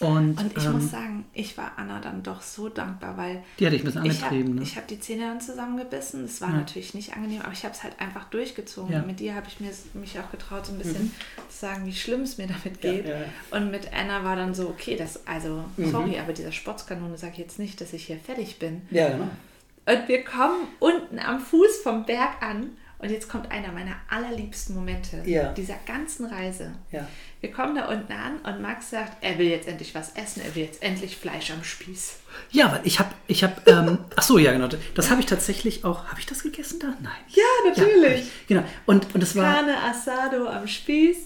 Und, 0.00 0.40
Und 0.40 0.56
ich 0.56 0.64
ähm, 0.64 0.72
muss 0.72 0.90
sagen, 0.90 1.24
ich 1.32 1.56
war 1.56 1.72
Anna 1.76 2.00
dann 2.00 2.22
doch 2.24 2.40
so 2.42 2.68
dankbar, 2.68 3.16
weil 3.16 3.44
die 3.60 3.66
hatte 3.66 3.76
ich 3.76 3.82
ein 3.82 3.84
bisschen 3.84 4.04
ich 4.04 4.22
habe 4.22 4.34
angetrieben. 4.34 4.54
Ne? 4.58 4.64
hab 4.74 4.88
die 4.88 4.98
Zähne 4.98 5.26
dann 5.26 5.40
zusammengebissen. 5.40 6.24
Es 6.24 6.40
war 6.40 6.48
natürlich 6.50 6.94
nicht 6.94 7.14
angenehm, 7.14 7.42
aber 7.42 7.52
ich 7.52 7.62
habe 7.64 7.74
es 7.74 7.84
halt 7.84 8.00
einfach 8.00 8.24
durchgezogen. 8.24 8.90
Ja. 8.90 8.98
Mhm. 8.98 9.04
Und 9.04 9.10
mit 9.10 9.20
dir 9.20 9.34
habe 9.34 9.46
ich 9.48 9.60
mir, 9.60 9.70
mich 9.94 10.18
auch 10.18 10.30
getraut, 10.32 10.66
so 10.66 10.72
ein 10.72 10.78
bisschen 10.78 11.12
zu 11.48 11.56
sagen, 11.56 11.86
wie 11.86 11.92
schlimm 11.92 12.22
es 12.22 12.36
mir 12.38 12.48
damit 12.48 12.80
geht. 12.80 13.06
ja, 13.06 13.18
ja. 13.20 13.24
Und 13.50 13.70
mit 13.70 13.92
Anna 13.92 14.24
war 14.24 14.34
dann 14.34 14.54
so, 14.54 14.68
okay, 14.68 14.96
das, 14.96 15.26
also, 15.26 15.64
Mhm. 15.76 15.90
sorry, 15.92 16.18
aber 16.18 16.32
dieser 16.32 16.52
Sportskanone 16.52 17.16
sage 17.16 17.34
ich 17.34 17.38
jetzt 17.38 17.58
nicht, 17.60 17.80
dass 17.80 17.92
ich 17.92 18.06
hier 18.06 18.18
fertig 18.18 18.58
bin. 18.58 18.82
ja, 18.90 19.10
genau. 19.10 19.28
Und 19.84 20.08
wir 20.08 20.24
kommen 20.24 20.68
unten 20.78 21.18
am 21.18 21.40
Fuß 21.40 21.78
vom 21.82 22.06
Berg 22.06 22.40
an. 22.40 22.70
Und 23.02 23.10
jetzt 23.10 23.28
kommt 23.28 23.50
einer 23.50 23.72
meiner 23.72 23.96
allerliebsten 24.08 24.74
Momente 24.76 25.22
Ja. 25.26 25.52
dieser 25.52 25.74
ganzen 25.86 26.24
Reise. 26.26 26.70
Ja. 26.92 27.06
Wir 27.40 27.50
kommen 27.50 27.74
da 27.74 27.88
unten 27.88 28.12
an 28.12 28.36
und 28.44 28.62
Max 28.62 28.90
sagt, 28.90 29.16
er 29.22 29.36
will 29.38 29.48
jetzt 29.48 29.66
endlich 29.66 29.94
was 29.94 30.14
essen, 30.14 30.40
er 30.42 30.54
will 30.54 30.62
jetzt 30.62 30.80
endlich 30.82 31.16
Fleisch 31.16 31.50
am 31.50 31.64
Spieß. 31.64 32.18
Ja, 32.52 32.70
weil 32.70 32.80
ich 32.84 33.00
habe, 33.00 33.10
ich 33.26 33.42
habe, 33.42 33.60
ähm, 33.66 33.98
ach 34.14 34.22
so, 34.22 34.38
ja, 34.38 34.52
genau. 34.52 34.68
Das 34.94 35.10
habe 35.10 35.20
ich 35.20 35.26
tatsächlich 35.26 35.84
auch, 35.84 36.06
habe 36.06 36.20
ich 36.20 36.26
das 36.26 36.44
gegessen 36.44 36.78
da? 36.78 36.94
Nein. 37.00 37.12
Ja, 37.28 37.42
Ja, 37.74 37.82
hab 37.82 38.14
ich, 38.16 38.30
genau. 38.46 38.62
Und, 38.86 39.12
und 39.14 39.22
es 39.22 39.34
war 39.34 39.52
Carne 39.52 39.76
Asado 39.82 40.46
am 40.46 40.68
Spieß. 40.68 41.16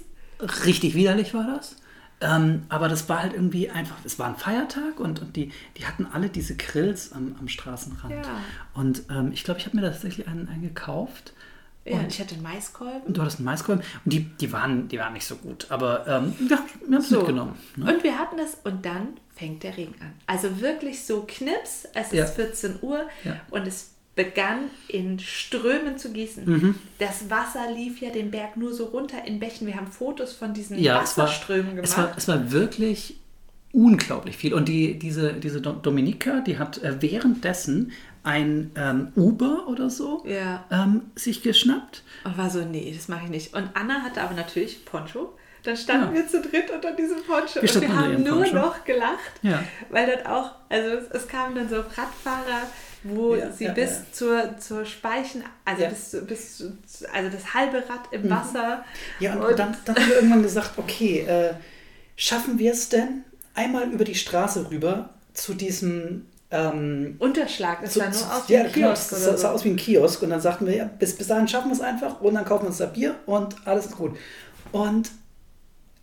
richtig 0.65 0.95
widerlich, 0.95 1.35
war 1.35 1.47
das. 1.57 1.77
Ähm, 2.23 2.63
aber 2.71 2.89
das 2.89 3.11
war 3.11 3.21
halt 3.23 3.35
irgendwie 3.35 3.69
einfach, 3.69 3.97
es 4.05 4.19
war 4.19 4.29
ein 4.29 4.37
Feiertag 4.37 4.99
und, 4.99 5.21
und 5.21 5.37
die, 5.37 5.53
die 5.77 5.85
hatten 5.87 6.07
alle 6.11 6.31
diese 6.31 6.57
Grills 6.57 7.13
am, 7.13 7.37
am 7.39 7.47
Straßenrand. 7.47 8.15
Ja. 8.15 8.41
Und 8.73 9.03
ähm, 9.11 9.33
ich 9.33 9.45
glaube, 9.45 9.61
ich 9.61 9.67
habe 9.67 9.77
mir 9.77 9.83
da 9.83 9.91
tatsächlich 9.91 10.27
einen, 10.27 10.49
einen 10.49 10.63
gekauft. 10.63 11.35
Ja, 11.87 11.99
und 11.99 12.09
ich 12.09 12.21
hatte 12.21 12.35
einen 12.35 12.43
Maiskolben. 12.43 13.03
Und 13.03 13.17
du 13.17 13.21
hattest 13.23 13.39
einen 13.39 13.45
Maiskolben. 13.47 13.85
Und 14.05 14.13
die, 14.13 14.25
die, 14.25 14.53
waren, 14.53 14.89
die 14.89 14.99
waren 14.99 15.13
nicht 15.13 15.25
so 15.27 15.37
gut. 15.37 15.67
Aber 15.71 16.07
ähm, 16.07 16.35
wir, 16.39 16.49
wir 16.49 16.59
haben 16.59 16.95
es 17.03 17.09
So. 17.09 17.19
mitgenommen. 17.19 17.55
Ne? 17.77 17.95
Und 17.95 18.03
wir 18.05 18.19
hatten 18.19 18.39
es 18.39 18.57
und 18.65 18.85
dann 18.85 19.09
fängt 19.35 19.63
der 19.63 19.77
Regen 19.77 19.95
an. 20.01 20.13
Also 20.27 20.61
wirklich 20.61 21.05
so 21.05 21.25
knips, 21.27 21.87
es 21.95 22.11
Ja. 22.13 22.25
ist 22.25 22.35
14 22.35 22.77
Uhr 22.83 23.03
Ja. 23.25 23.41
und 23.51 23.67
es 23.67 23.93
begann 24.15 24.71
in 24.89 25.19
Strömen 25.19 25.99
zu 25.99 26.11
gießen. 26.11 26.45
Mhm. 26.47 26.75
Das 26.99 27.29
Wasser 27.29 27.71
lief 27.71 28.01
ja 28.01 28.11
den 28.11 28.31
Berg 28.31 28.57
nur 28.57 28.73
so 28.73 28.87
runter 28.87 29.19
in 29.27 29.39
Bächen. 29.39 29.67
Wir 29.67 29.77
haben 29.77 29.89
Fotos 29.89 30.33
von 30.33 30.55
diesen 30.55 30.79
Ja, 30.79 31.03
es 31.03 31.17
war, 31.19 31.25
Wasserströmen 31.27 31.77
gemacht. 31.77 31.85
es, 31.91 31.97
war, 31.99 32.15
es 32.17 32.27
war 32.29 32.51
wirklich 32.51 33.19
unglaublich 33.77 34.37
viel. 34.37 34.55
Und 34.55 34.69
die, 34.69 34.99
diese, 34.99 35.35
diese 35.35 35.61
Do- 35.61 35.73
Dominika, 35.81 36.41
die 36.41 36.59
hat 36.59 36.79
äh, 36.83 37.01
währenddessen 37.03 37.93
ein 38.23 38.71
ähm, 38.77 39.13
Uber 39.15 39.69
oder 39.69 39.91
so 39.91 40.25
Ja. 40.27 40.65
ähm, 40.73 41.03
sich 41.15 41.43
geschnappt. 41.43 42.03
Und 42.25 42.39
war 42.39 42.51
so, 42.51 42.65
nee, 42.65 42.93
das 42.97 43.09
mache 43.09 43.25
ich 43.25 43.31
nicht. 43.31 43.55
Und 43.55 43.69
Anna 43.75 44.03
hatte 44.03 44.23
aber 44.23 44.35
natürlich 44.35 44.85
Poncho. 44.85 45.37
Dann 45.63 45.77
standen 45.77 46.15
Ja. 46.17 46.23
wir 46.23 46.29
zu 46.29 46.41
dritt 46.41 46.71
unter 46.75 46.93
diesem 46.93 47.19
Poncho. 47.25 47.61
Wir 47.63 47.75
und 47.75 47.81
wir 47.83 47.97
haben 47.97 48.23
nur 48.23 48.37
Poncho. 48.43 48.55
noch 48.57 48.85
gelacht. 48.85 49.33
Ja. 49.43 49.63
Weil 49.91 50.07
dort 50.07 50.27
auch, 50.27 50.53
also 50.69 50.89
es, 50.97 51.11
es 51.23 51.29
kamen 51.29 51.55
dann 51.55 51.69
so 51.69 51.77
Radfahrer, 51.77 52.63
wo 53.05 53.35
Ja, 53.37 53.53
sie 53.53 53.65
ja, 53.67 53.73
bis 53.73 53.91
ja. 53.91 54.05
zur, 54.13 54.59
zur 54.59 54.85
Speichen, 54.87 55.45
also 55.65 55.83
Ja. 55.83 55.89
Bis, 55.91 56.11
zu- 56.11 56.23
bis 56.25 56.65
also 57.13 57.31
das 57.31 57.53
halbe 57.55 57.77
Rad 57.79 58.09
im 58.13 58.29
Wasser. 58.31 58.85
Ja, 59.21 59.35
und, 59.37 59.59
dann, 59.59 59.77
dann 59.85 59.97
haben 59.97 60.09
wir 60.09 60.17
irgendwann 60.17 60.43
gesagt, 60.43 60.73
okay, 60.79 61.21
äh, 61.21 61.53
schaffen 62.17 62.59
wir 62.59 62.73
es 62.73 62.89
denn 62.89 63.25
einmal 63.57 63.91
über 63.91 64.05
die 64.05 64.15
Straße 64.15 64.71
rüber 64.71 65.11
zu 65.35 65.55
diesem 65.55 66.27
ähm, 66.51 67.17
Unterschlag, 67.19 67.81
das 67.83 67.95
zu, 67.95 67.99
sah 67.99 68.09
nur 68.11 68.37
aus 68.37 68.49
wie 68.49 68.53
ja, 68.53 68.61
ein 68.61 68.73
genau, 68.73 68.89
Kiosk 68.89 69.11
das 69.11 69.23
oder 69.23 69.33
sah, 69.33 69.37
sah 69.37 69.49
so. 69.49 69.55
aus 69.55 69.65
wie 69.65 69.71
ein 69.71 69.77
Kiosk 69.77 70.23
und 70.23 70.31
dann 70.31 70.41
sagten 70.41 70.67
wir, 70.67 70.77
ja, 70.77 70.85
bis, 70.99 71.17
bis 71.17 71.27
dahin 71.27 71.49
schaffen 71.49 71.69
wir 71.69 71.75
es 71.75 71.81
einfach 71.81 72.21
und 72.21 72.35
dann 72.35 72.45
kaufen 72.45 72.63
wir 72.65 72.69
uns 72.69 72.79
da 72.79 72.87
Bier 72.87 73.17
und 73.27 73.57
alles 73.67 73.87
ist 73.87 73.97
gut. 73.97 74.17
Und 74.73 75.11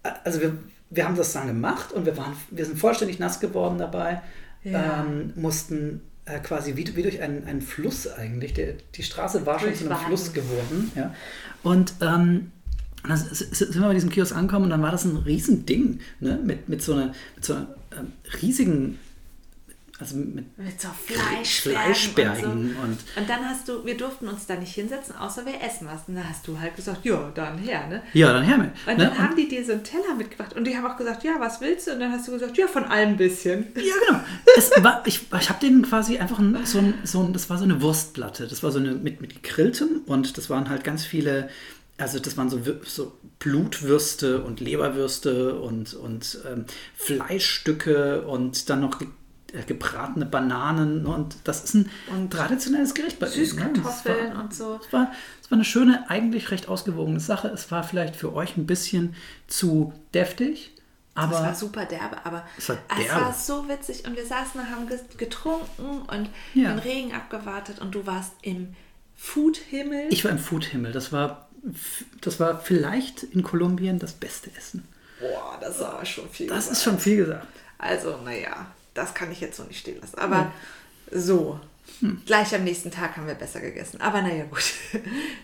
äh, 0.04 0.10
also 0.24 0.42
wir, 0.42 0.58
wir 0.90 1.06
haben 1.06 1.16
das 1.16 1.32
dann 1.34 1.48
gemacht 1.48 1.94
und 1.94 2.06
wir, 2.06 2.18
waren, 2.18 2.36
wir 2.52 2.66
sind 2.66 2.78
vollständig 2.78 3.20
nass 3.20 3.40
geworden 3.40 3.78
dabei, 3.78 4.22
Ja. 4.64 5.02
ähm, 5.02 5.34
mussten 5.36 6.02
äh, 6.26 6.40
quasi 6.40 6.76
wie, 6.76 6.96
wie 6.96 7.04
durch 7.04 7.22
einen, 7.22 7.46
einen 7.48 7.62
Fluss 7.62 8.08
eigentlich, 8.08 8.54
der, 8.54 8.74
die 8.96 9.04
Straße 9.04 9.46
war 9.46 9.60
schon 9.60 9.76
zu 9.76 9.86
einem. 9.90 9.98
Fluss 10.06 10.34
geworden. 10.34 10.92
Ja. 10.96 11.14
Und 11.64 11.94
ähm, 12.02 12.52
und 13.04 13.10
dann 13.10 13.18
sind 13.18 13.76
wir 13.76 13.82
bei 13.88 13.94
diesem 13.94 14.10
Kiosk 14.10 14.36
angekommen 14.36 14.66
und 14.66 14.70
dann 14.72 14.82
war 14.82 14.92
das 14.92 15.04
ein 15.06 15.18
Riesending, 15.18 16.00
ne? 16.20 16.40
mit, 16.44 16.70
mit 16.70 16.82
so 16.82 16.94
einer, 16.94 17.14
mit 17.36 17.44
so 17.46 17.54
einer 17.54 17.68
ähm, 17.98 18.14
riesigen 18.42 18.98
Also 20.00 20.16
mit, 20.18 20.58
Mit 20.58 20.82
so 20.82 20.88
Fleischbergen. 21.06 21.84
Fleischbergen 21.84 22.52
Und, 22.52 22.76
so. 22.76 22.82
und 22.82 22.98
und 23.16 23.30
dann 23.30 23.48
hast 23.48 23.68
du, 23.70 23.86
wir 23.86 23.96
durften 23.96 24.28
uns 24.28 24.48
da 24.48 24.56
nicht 24.56 24.74
hinsetzen, 24.74 25.16
außer 25.16 25.46
wir 25.46 25.62
essen 25.62 25.88
was. 25.88 26.08
Und 26.08 26.16
dann 26.16 26.28
hast 26.28 26.48
du 26.48 26.60
halt 26.60 26.76
gesagt, 26.76 27.06
ja, 27.06 27.32
dann 27.36 27.58
her, 27.58 27.88
ne? 27.88 28.02
ja, 28.14 28.34
dann 28.34 28.44
her 28.44 28.58
mit. 28.58 28.72
Und 28.88 28.98
ne? 28.98 29.06
dann 29.06 29.20
haben 29.20 29.36
die 29.36 29.48
dir 29.48 29.64
so 29.66 29.74
einen 29.74 29.84
Teller 29.84 30.16
mitgebracht 30.18 30.54
und 30.56 30.66
die 30.66 30.76
haben 30.76 30.86
auch 30.86 30.98
gesagt, 30.98 31.24
ja, 31.24 31.36
was 31.40 31.62
willst 31.62 31.88
du? 31.88 31.92
Und 31.92 32.00
dann 32.00 32.12
hast 32.12 32.28
du 32.28 32.32
gesagt, 32.32 32.58
ja, 32.58 32.68
von 32.68 32.86
allem 32.86 33.10
ein 33.10 33.18
bisschen. 33.18 33.68
Ja, 33.76 33.94
genau. 34.08 34.20
Es 34.58 34.72
war, 34.82 35.04
ich 35.06 35.22
ich 35.40 35.50
habe 35.50 35.60
denen 35.60 35.84
quasi 35.84 36.18
einfach 36.18 36.40
ein, 36.40 36.58
so, 36.66 36.80
ein, 36.80 36.94
so 37.04 37.22
ein, 37.22 37.34
das 37.34 37.50
war 37.50 37.58
so 37.58 37.66
eine 37.66 37.82
Wurstplatte. 37.82 38.48
Das 38.48 38.64
war 38.64 38.72
so 38.72 38.80
eine 38.80 38.94
mit, 38.94 39.22
mit 39.22 39.44
gegrilltem 39.44 40.02
und 40.06 40.38
das 40.38 40.50
waren 40.50 40.70
halt 40.70 40.84
ganz 40.84 41.06
viele, 41.06 41.50
also 41.98 42.20
das 42.20 42.36
waren 42.38 42.50
so, 42.50 42.60
so 42.86 43.18
Blutwürste 43.40 44.44
und 44.44 44.60
Leberwürste 44.60 45.60
und, 45.60 45.94
und 45.94 46.40
ähm, 46.50 46.66
Fleischstücke 46.96 48.24
und 48.24 48.70
dann 48.70 48.82
noch 48.82 49.00
ge 49.00 49.08
äh, 49.54 49.64
gebratene 49.64 50.26
Bananen. 50.26 51.06
Und 51.06 51.36
das 51.44 51.64
ist 51.64 51.76
ein 51.76 51.90
Und 52.16 52.32
traditionelles 52.34 52.94
Gericht 52.96 53.20
bei 53.20 53.28
ne? 53.28 53.32
Süßkartoffeln 53.34 53.84
Das 53.84 54.06
war- 54.36 54.44
und 54.44 54.54
so. 54.54 54.80
es 54.84 54.92
war, 54.94 55.12
es 55.44 55.52
war 55.52 55.58
eine 55.58 55.66
schöne, 55.66 56.10
eigentlich 56.10 56.50
recht 56.52 56.68
ausgewogene 56.68 57.20
Sache. 57.20 57.50
Es 57.50 57.70
war 57.72 57.84
vielleicht 57.84 58.16
für 58.16 58.34
euch 58.34 58.58
ein 58.58 58.66
bisschen 58.66 59.16
zu 59.48 59.94
deftig, 60.16 60.72
aber 61.14 61.34
Das 61.34 61.42
war 61.44 61.56
super 61.56 61.86
derbe, 61.86 62.26
aber 62.26 62.44
Es 62.58 62.70
war 62.70 62.78
es 62.98 63.06
derbe. 63.06 63.22
war 63.26 63.34
so 63.34 63.70
witzig 63.70 64.04
und 64.08 64.16
wir 64.18 64.26
saßen 64.26 64.60
und 64.60 64.72
haben 64.72 64.88
getrunken 65.18 66.02
und 66.08 66.30
Ja. 66.56 66.70
den 66.72 66.80
Regen 66.80 67.14
abgewartet 67.14 67.78
und 67.80 67.94
du 67.94 68.08
warst 68.08 68.32
im 68.42 68.76
Foodhimmel. 69.16 70.08
Ich 70.10 70.26
war 70.26 70.32
im 70.32 70.40
Foodhimmel. 70.40 70.92
Das 70.92 71.12
war, 71.14 71.43
das 72.22 72.40
war 72.40 72.60
vielleicht 72.60 73.24
in 73.24 73.44
Kolumbien 73.44 74.00
das 74.00 74.14
beste 74.14 74.50
Essen. 74.58 74.88
Boah, 75.20 75.58
das 75.62 75.80
war 75.80 76.06
schon 76.06 76.30
viel. 76.30 76.48
Das 76.48 76.58
gesagt. 76.58 76.78
ist 76.78 76.84
schon 76.84 77.00
viel 77.00 77.18
gesagt. 77.18 77.48
Also, 77.78 78.18
naja, 78.18 78.68
das 78.94 79.14
kann 79.14 79.32
ich 79.32 79.42
jetzt 79.42 79.58
so 79.58 79.64
nicht 79.64 79.80
stehen 79.80 80.00
lassen. 80.02 80.18
Aber 80.18 80.52
so. 81.12 81.60
Gleich 82.26 82.54
am 82.56 82.64
nächsten 82.64 82.92
Tag 82.92 83.18
haben 83.18 83.28
wir 83.28 83.36
besser 83.36 83.60
gegessen. 83.60 84.02
Aber 84.02 84.22
naja, 84.22 84.46
gut. 84.46 84.74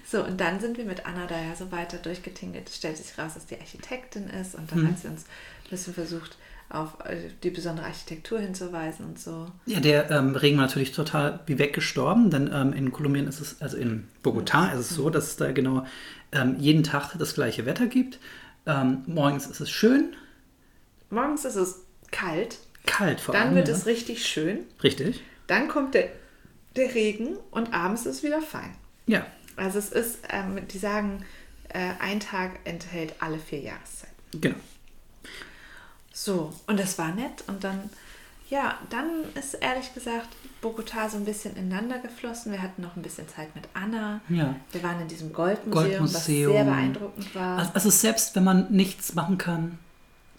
So, 0.09 0.23
und 0.23 0.41
dann 0.41 0.59
sind 0.59 0.77
wir 0.77 0.85
mit 0.85 1.05
Anna 1.05 1.27
da 1.27 1.39
ja 1.39 1.55
so 1.55 1.71
weiter 1.71 1.97
durchgetingelt. 1.97 2.67
Es 2.67 2.77
stellte 2.77 3.03
sich 3.03 3.15
raus, 3.19 3.35
dass 3.35 3.45
die 3.45 3.59
Architektin 3.59 4.27
ist. 4.27 4.55
Und 4.55 4.71
dann 4.71 4.87
hat 4.87 4.99
sie 4.99 5.07
uns 5.07 5.25
ein 5.65 5.69
bisschen 5.69 5.93
versucht, 5.93 6.37
auf 6.69 6.99
äh, 7.05 7.29
die 7.43 7.49
besondere 7.49 7.87
Architektur 7.87 8.39
hinzuweisen 8.39 9.05
und 9.05 9.19
so. 9.19 9.47
Ja, 9.65 9.79
der 9.79 10.11
ähm, 10.11 10.35
Regen 10.35 10.57
war 10.57 10.65
natürlich 10.67 10.91
total 10.91 11.39
wie 11.47 11.57
weggestorben, 11.57 12.29
denn 12.29 12.49
ähm, 12.53 12.73
in 12.73 12.91
Kolumbien 12.91 13.27
ist 13.27 13.39
es, 13.39 13.61
also 13.61 13.75
in 13.77 14.07
Bogotá 14.23 14.71
ist 14.73 14.79
es 14.79 14.89
so, 14.89 15.09
dass 15.09 15.25
es 15.25 15.35
da 15.37 15.51
genau 15.51 15.85
ähm, 16.31 16.55
jeden 16.59 16.83
Tag 16.83 17.15
das 17.17 17.33
gleiche 17.33 17.65
Wetter 17.65 17.87
gibt. 17.87 18.19
Ähm, 18.67 19.03
morgens 19.07 19.47
ist 19.47 19.59
es 19.59 19.71
schön, 19.71 20.13
Morgens 21.09 21.43
ist 21.45 21.55
es 21.55 21.81
kalt, 22.11 22.59
kalt 22.85 23.19
vor 23.19 23.33
dann 23.33 23.47
allem. 23.47 23.55
wird 23.55 23.67
ja. 23.67 23.73
es 23.73 23.85
richtig 23.87 24.25
schön, 24.25 24.59
Richtig. 24.83 25.21
dann 25.47 25.67
kommt 25.67 25.95
der, 25.95 26.09
der 26.75 26.93
Regen 26.93 27.37
und 27.51 27.73
abends 27.73 28.05
ist 28.05 28.17
es 28.17 28.23
wieder 28.23 28.41
fein. 28.41 28.75
Ja. 29.07 29.25
Also 29.55 29.79
es 29.79 29.89
ist, 29.89 30.19
ähm, 30.29 30.67
die 30.67 30.77
sagen, 30.77 31.25
äh, 31.69 31.93
ein 31.99 32.19
Tag 32.19 32.59
enthält 32.63 33.13
alle 33.19 33.39
vier 33.39 33.59
Jahreszeiten. 33.59 34.13
Genau. 34.39 34.55
So, 36.21 36.51
und 36.67 36.77
das 36.77 36.97
war 36.97 37.15
nett. 37.15 37.45
Und 37.47 37.63
dann, 37.63 37.89
ja, 38.49 38.77
dann 38.89 39.23
ist 39.35 39.53
ehrlich 39.53 39.93
gesagt 39.93 40.27
Bogotá 40.61 41.07
so 41.09 41.15
ein 41.15 41.23
bisschen 41.23 41.55
ineinander 41.55 41.99
geflossen. 41.99 42.51
Wir 42.51 42.61
hatten 42.61 42.81
noch 42.81 42.97
ein 42.97 43.01
bisschen 43.01 43.25
Zeit 43.29 43.55
mit 43.55 43.63
Anna. 43.73 44.19
Ja. 44.27 44.53
Wir 44.73 44.83
waren 44.83 44.99
in 44.99 45.07
diesem 45.07 45.31
Goldmuseum, 45.31 46.03
was 46.03 46.25
Goldmuseum. 46.25 46.51
sehr 46.51 46.63
beeindruckend 46.65 47.35
war. 47.35 47.59
Also, 47.59 47.71
also 47.73 47.89
selbst 47.89 48.35
wenn 48.35 48.43
man 48.43 48.69
nichts 48.69 49.15
machen 49.15 49.37
kann, 49.37 49.79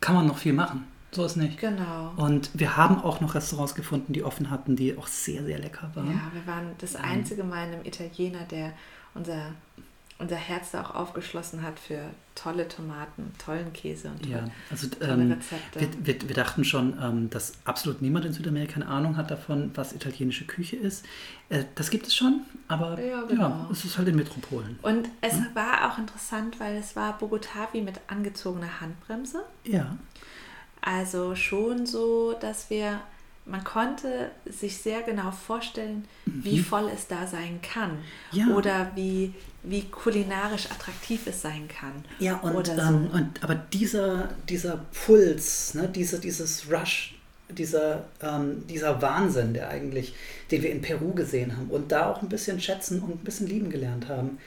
kann 0.02 0.14
man 0.14 0.26
noch 0.26 0.36
viel 0.36 0.52
machen. 0.52 0.86
So 1.12 1.24
ist 1.24 1.36
nicht. 1.36 1.58
genau. 1.58 2.12
Und 2.18 2.50
wir 2.52 2.76
haben 2.76 3.02
auch 3.02 3.22
noch 3.22 3.34
Restaurants 3.34 3.74
gefunden, 3.74 4.12
die 4.12 4.22
offen 4.22 4.50
hatten, 4.50 4.76
die 4.76 4.98
auch 4.98 5.06
sehr, 5.06 5.42
sehr 5.44 5.58
lecker 5.58 5.90
waren. 5.94 6.10
Ja, 6.10 6.30
wir 6.34 6.46
waren 6.46 6.72
das 6.76 6.94
einzige 6.94 7.42
Mal 7.42 7.68
in 7.68 7.74
einem 7.76 7.86
Italiener, 7.86 8.44
der 8.50 8.74
unser, 9.14 9.54
unser 10.20 10.36
Herz 10.36 10.70
da 10.70 10.82
auch 10.82 10.94
aufgeschlossen 10.94 11.62
hat 11.62 11.78
für 11.80 11.98
tolle 12.34 12.68
Tomaten, 12.68 13.32
tollen 13.44 13.72
Käse 13.72 14.08
und 14.08 14.24
Ja, 14.26 14.38
tolle, 14.38 14.50
also 14.70 14.86
tolle 14.88 15.12
ähm, 15.12 15.32
Rezepte. 15.32 15.80
wir, 15.80 16.06
wir, 16.20 16.28
wir 16.28 16.34
dachten 16.34 16.64
schon, 16.64 16.96
ähm, 17.02 17.30
dass 17.30 17.54
absolut 17.64 18.00
niemand 18.02 18.24
in 18.26 18.32
Südamerika 18.32 18.76
eine 18.76 18.86
Ahnung 18.86 19.16
hat 19.16 19.30
davon, 19.30 19.70
was 19.74 19.92
italienische 19.92 20.44
Küche 20.46 20.76
ist. 20.76 21.04
Äh, 21.48 21.64
das 21.74 21.90
gibt 21.90 22.06
es 22.06 22.14
schon, 22.14 22.42
aber 22.68 22.98
Ja, 23.00 23.06
ja, 23.06 23.22
genau. 23.22 23.66
es 23.72 23.84
ist 23.84 23.98
halt 23.98 24.08
in 24.08 24.16
Metropolen. 24.16 24.78
Und 24.82 25.08
es 25.20 25.34
war 25.54 25.90
auch 25.92 25.98
interessant, 25.98 26.60
weil 26.60 26.76
es 26.76 26.94
war 26.96 27.18
Bogotá 27.18 27.68
wie 27.72 27.80
mit 27.82 28.00
angezogener 28.06 28.80
Handbremse. 28.80 29.42
Ja, 29.64 29.96
Also 30.80 31.34
schon 31.34 31.84
so, 31.86 32.32
dass 32.40 32.70
wir, 32.70 33.00
man 33.46 33.64
konnte 33.64 34.30
sich 34.46 34.76
sehr 34.78 35.02
genau 35.02 35.30
vorstellen, 35.30 36.04
wie 36.24 36.60
voll 36.60 36.88
es 36.94 37.08
da 37.08 37.26
sein 37.26 37.60
kann. 37.62 37.92
Mhm. 38.32 38.38
Ja. 38.38 38.46
Oder 38.48 38.92
wie, 38.94 39.34
wie 39.62 39.82
kulinarisch 39.82 40.66
attraktiv 40.70 41.26
es 41.26 41.42
sein 41.42 41.68
kann. 41.68 42.04
ja 42.18 42.36
und, 42.36 42.66
so. 42.66 42.72
ähm, 42.72 43.10
und 43.12 43.42
aber 43.42 43.54
dieser, 43.54 44.28
dieser 44.48 44.84
Puls, 44.92 45.74
ne, 45.74 45.88
diese, 45.88 46.20
dieses 46.20 46.70
Rush, 46.70 47.14
dieser, 47.48 48.04
ähm, 48.22 48.66
dieser 48.68 49.02
Wahnsinn, 49.02 49.54
der 49.54 49.68
eigentlich, 49.68 50.14
den 50.50 50.62
wir 50.62 50.70
in 50.70 50.82
Peru 50.82 51.12
gesehen 51.12 51.56
haben 51.56 51.68
und 51.68 51.90
da 51.90 52.10
auch 52.10 52.22
ein 52.22 52.28
bisschen 52.28 52.60
schätzen 52.60 53.00
und 53.00 53.10
ein 53.10 53.24
bisschen 53.24 53.48
lieben 53.48 53.70
gelernt 53.70 54.08
haben, 54.08 54.38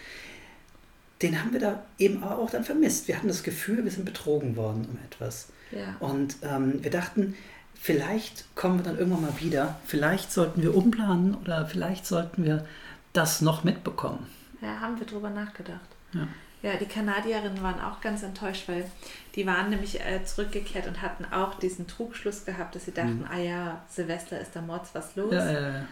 den 1.22 1.42
haben 1.42 1.54
wir 1.54 1.60
da 1.60 1.84
eben 1.98 2.24
auch 2.24 2.50
dann 2.50 2.64
vermisst. 2.64 3.08
Wir 3.08 3.16
hatten 3.16 3.28
das 3.28 3.44
Gefühl, 3.44 3.84
wir 3.84 3.92
sind 3.92 4.06
betrogen 4.06 4.56
worden 4.56 4.88
um 4.90 4.98
etwas. 5.06 5.48
Ja. 5.72 5.96
Und 6.00 6.38
ähm, 6.44 6.84
wir 6.84 6.92
dachten, 6.92 7.36
vielleicht 7.84 8.56
kommen 8.56 8.80
wir 8.80 8.84
dann 8.84 8.98
irgendwann 8.98 9.24
mal 9.24 9.40
wieder. 9.42 9.78
Vielleicht 9.86 10.32
sollten 10.32 10.64
wir 10.64 10.74
umplanen 10.74 11.36
oder 11.36 11.66
vielleicht 11.66 12.06
sollten 12.06 12.46
wir 12.46 12.66
das 13.12 13.42
noch 13.42 13.66
mitbekommen. 13.66 14.26
Ja, 14.62 14.80
haben 14.80 14.98
wir 14.98 15.06
drüber 15.06 15.30
nachgedacht. 15.30 15.82
Ja. 16.14 16.28
Ja, 16.62 16.78
die 16.78 16.86
Kanadierinnen 16.86 17.62
waren 17.62 17.82
auch 17.82 18.00
ganz 18.00 18.24
enttäuscht, 18.24 18.70
weil 18.70 18.90
die 19.36 19.46
waren 19.46 19.70
nämlich 19.70 20.00
äh, 20.00 20.24
zurückgekehrt 20.24 20.88
und 20.88 21.02
hatten 21.02 21.26
auch 21.26 21.56
diesen 21.56 21.86
Trugschluss 21.86 22.46
gehabt, 22.46 22.74
dass 22.74 22.86
sie 22.86 22.94
dachten, 22.94 23.26
ah 23.30 23.38
ja, 23.38 23.82
Silvester 23.90 24.40
ist 24.40 24.56
da 24.56 24.62
Mords 24.62 24.92
was 24.94 25.18
los. 25.18 25.32
Mhm. 25.32 25.38
Ja, 25.38 25.52
ja, 25.52 25.60
ja. 25.60 25.86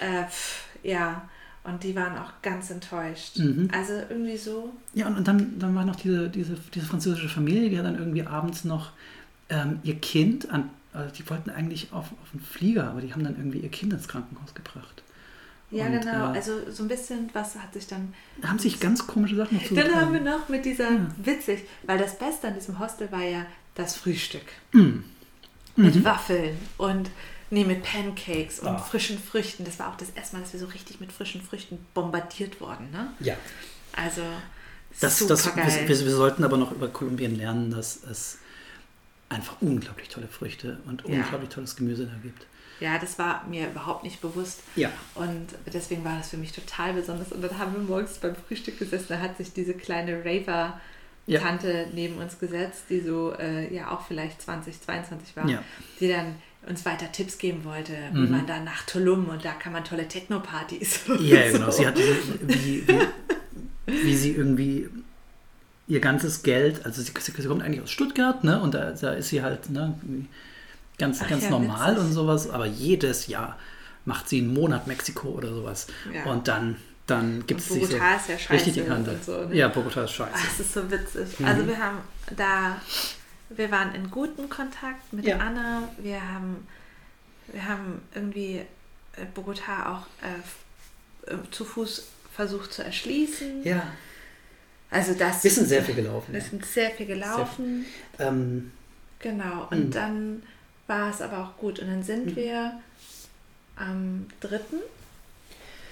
Äh, 0.00 0.26
pff, 0.30 0.64
ja, 0.82 1.28
und 1.62 1.84
die 1.84 1.94
waren 1.94 2.16
auch 2.16 2.32
ganz 2.40 2.70
enttäuscht. 2.70 3.36
Mhm. 3.38 3.68
Also 3.70 3.92
irgendwie 4.08 4.38
so, 4.38 4.72
ja 4.94 5.06
und, 5.06 5.18
und 5.18 5.28
dann, 5.28 5.58
dann 5.58 5.74
war 5.74 5.84
noch 5.84 5.96
diese, 5.96 6.30
diese, 6.30 6.56
diese 6.72 6.86
französische 6.86 7.28
Familie, 7.28 7.68
die 7.68 7.78
hat 7.78 7.84
dann 7.84 7.98
irgendwie 7.98 8.22
abends 8.22 8.64
noch 8.64 8.92
ähm, 9.50 9.80
ihr 9.82 9.96
Kind 9.96 10.48
an, 10.50 10.70
also 10.98 11.14
die 11.14 11.28
wollten 11.30 11.50
eigentlich 11.50 11.92
auf, 11.92 12.06
auf 12.06 12.28
einen 12.32 12.42
Flieger, 12.42 12.90
aber 12.90 13.00
die 13.00 13.12
haben 13.12 13.24
dann 13.24 13.36
irgendwie 13.36 13.58
ihr 13.58 13.70
Kind 13.70 13.92
ins 13.92 14.08
Krankenhaus 14.08 14.54
gebracht. 14.54 15.02
ja 15.70 15.86
Und, 15.86 16.00
genau, 16.00 16.32
äh, 16.32 16.36
also 16.36 16.70
so 16.70 16.82
ein 16.84 16.88
bisschen, 16.88 17.30
was 17.32 17.56
hat 17.56 17.72
sich 17.72 17.86
dann... 17.86 18.14
Da 18.40 18.48
haben 18.48 18.58
sich 18.58 18.80
ganz 18.80 19.06
komische 19.06 19.36
Sachen 19.36 19.56
noch 19.58 19.64
Dann 19.70 19.94
haben 19.94 20.12
wir 20.12 20.20
noch 20.20 20.48
mit 20.48 20.64
dieser, 20.64 20.90
Ja. 20.90 21.06
witzig, 21.22 21.64
weil 21.84 21.98
das 21.98 22.18
Beste 22.18 22.48
an 22.48 22.54
diesem 22.54 22.78
Hostel 22.78 23.10
war 23.12 23.22
ja 23.24 23.46
das 23.74 23.96
Frühstück. 23.96 24.44
Mhm. 24.72 25.04
Mit 25.76 26.02
Waffeln 26.04 26.56
und 26.76 27.08
nee, 27.50 27.64
mit 27.64 27.84
Pancakes 27.84 28.58
und 28.60 28.66
Ah. 28.68 28.78
frischen 28.78 29.18
Früchten. 29.18 29.64
Das 29.64 29.78
war 29.78 29.88
auch 29.90 29.96
das 29.96 30.10
erste 30.10 30.34
Mal, 30.36 30.42
dass 30.42 30.52
wir 30.52 30.58
so 30.60 30.66
richtig 30.66 30.98
mit 31.00 31.12
frischen 31.12 31.40
Früchten 31.40 31.78
bombardiert 31.94 32.60
wurden. 32.60 32.90
Ne? 32.90 33.12
Ja. 33.20 33.34
Also 33.92 34.22
Das, 35.00 35.18
super 35.20 35.28
das, 35.30 35.46
wir, 35.54 35.64
wir, 35.88 35.88
wir 35.88 36.10
sollten 36.16 36.42
aber 36.42 36.56
noch 36.56 36.72
über 36.72 36.88
Kolumbien 36.88 37.36
lernen, 37.36 37.70
dass 37.70 38.02
es 38.02 38.38
einfach 39.28 39.56
unglaublich 39.60 40.08
tolle 40.08 40.28
Früchte 40.28 40.78
und 40.86 41.02
Ja. 41.06 41.16
unglaublich 41.22 41.50
tolles 41.50 41.76
Gemüse 41.76 42.06
da 42.06 42.12
gibt. 42.22 42.46
ja, 42.80 42.98
das 42.98 43.18
war 43.18 43.44
mir 43.48 43.68
überhaupt 43.68 44.04
nicht 44.04 44.20
bewusst. 44.20 44.62
Ja. 44.76 44.90
Und 45.16 45.46
deswegen 45.72 46.04
war 46.04 46.16
das 46.16 46.30
für 46.30 46.36
mich 46.36 46.52
total 46.52 46.92
besonders. 46.94 47.32
Und 47.32 47.42
dann 47.42 47.58
haben 47.58 47.72
wir 47.74 47.80
morgens 47.80 48.18
beim 48.18 48.36
Frühstück 48.36 48.78
gesessen, 48.78 49.06
da 49.08 49.18
hat 49.20 49.36
sich 49.36 49.52
diese 49.52 49.74
kleine 49.74 50.24
Raver-Tante 51.26 51.88
neben 51.94 52.16
uns 52.18 52.38
gesetzt, 52.38 52.84
die 52.88 53.00
so 53.00 53.32
äh, 53.38 53.74
ja 53.74 53.90
auch 53.90 54.06
vielleicht 54.06 54.40
20, 54.42 54.80
22 54.80 55.36
war, 55.36 55.48
Ja. 55.48 55.62
die 56.00 56.08
dann 56.08 56.36
uns 56.68 56.84
weiter 56.84 57.10
Tipps 57.12 57.38
geben 57.38 57.64
wollte, 57.64 57.92
wie 58.12 58.20
Mhm. 58.20 58.30
man 58.30 58.46
da 58.46 58.60
nach 58.60 58.82
Tulum 58.86 59.28
und 59.28 59.44
da 59.44 59.52
kann 59.52 59.72
man 59.72 59.84
tolle 59.84 60.06
Techno-Partys. 60.08 61.00
Ja, 61.20 61.44
und 61.46 61.52
genau. 61.52 61.70
so. 61.70 61.78
Sie 61.78 61.86
hat 61.86 61.98
wie, 61.98 62.86
wie, 62.88 62.98
wie 63.86 64.16
sie 64.16 64.32
irgendwie 64.32 64.88
ihr 65.88 66.00
ganzes 66.00 66.42
Geld, 66.42 66.84
also 66.84 67.02
sie, 67.02 67.12
sie 67.18 67.48
kommt 67.48 67.62
eigentlich 67.62 67.82
aus 67.82 67.90
Stuttgart, 67.90 68.44
ne? 68.44 68.60
Und 68.60 68.74
da, 68.74 68.92
da 68.92 69.12
ist 69.12 69.30
sie 69.30 69.42
halt 69.42 69.70
ne, 69.70 69.94
ganz, 70.98 71.20
Ach 71.22 71.28
ganz 71.28 71.44
ja, 71.44 71.50
normal 71.50 71.92
witzig. 71.92 72.04
und 72.06 72.12
sowas, 72.12 72.50
aber 72.50 72.66
jedes 72.66 73.26
Jahr 73.26 73.58
macht 74.04 74.28
sie 74.28 74.38
einen 74.38 74.52
Monat 74.52 74.86
Mexiko 74.86 75.28
oder 75.28 75.48
sowas. 75.52 75.86
Ja. 76.12 76.30
Und 76.30 76.46
dann, 76.48 76.76
dann 77.06 77.46
gibt 77.46 77.60
es 77.60 77.70
ist 77.70 77.92
ja 77.92 78.18
scheiße 78.20 78.50
richtig 78.50 78.74
die 78.74 78.82
Kante. 78.82 79.18
so, 79.24 79.46
ne? 79.46 79.54
Ja, 79.54 79.68
Bogotá 79.68 80.04
ist 80.04 80.12
scheiße. 80.12 80.32
Ach, 80.34 80.44
das 80.44 80.60
ist 80.60 80.74
so 80.74 80.90
witzig. 80.90 81.40
Mhm. 81.40 81.46
Also 81.46 81.66
wir 81.66 81.78
haben 81.78 81.98
da, 82.36 82.80
wir 83.50 83.70
waren 83.70 83.94
in 83.94 84.10
gutem 84.10 84.48
Kontakt 84.50 85.12
mit 85.12 85.24
Ja. 85.24 85.38
Anna. 85.38 85.88
Wir 85.98 86.20
haben, 86.20 86.66
wir 87.48 87.66
haben 87.66 88.02
irgendwie 88.14 88.62
äh, 89.16 89.24
Bogotá 89.34 89.86
auch 89.86 90.06
äh, 90.22 91.32
äh, 91.32 91.36
zu 91.50 91.64
Fuß 91.64 92.04
versucht 92.34 92.72
zu 92.72 92.84
erschließen. 92.84 93.64
Ja, 93.64 93.82
Also 94.90 95.14
das. 95.14 95.44
wir 95.44 95.50
sind 95.50 95.68
sehr 95.68 95.82
viel 95.82 95.94
gelaufen. 95.94 96.32
Wir 96.32 96.40
Ja. 96.40 96.46
sind 96.46 96.64
sehr 96.64 96.90
viel 96.90 97.06
gelaufen. 97.06 97.84
Ähm, 98.18 98.72
Genau. 99.20 99.66
Und 99.70 99.86
Mhm. 99.86 99.90
dann 99.90 100.42
war 100.86 101.10
es 101.10 101.20
aber 101.20 101.38
auch 101.40 101.56
gut. 101.58 101.80
Und 101.80 101.88
dann 101.88 102.02
sind 102.04 102.26
Mhm. 102.26 102.36
wir 102.36 102.80
am 103.76 104.26
3. 104.40 104.60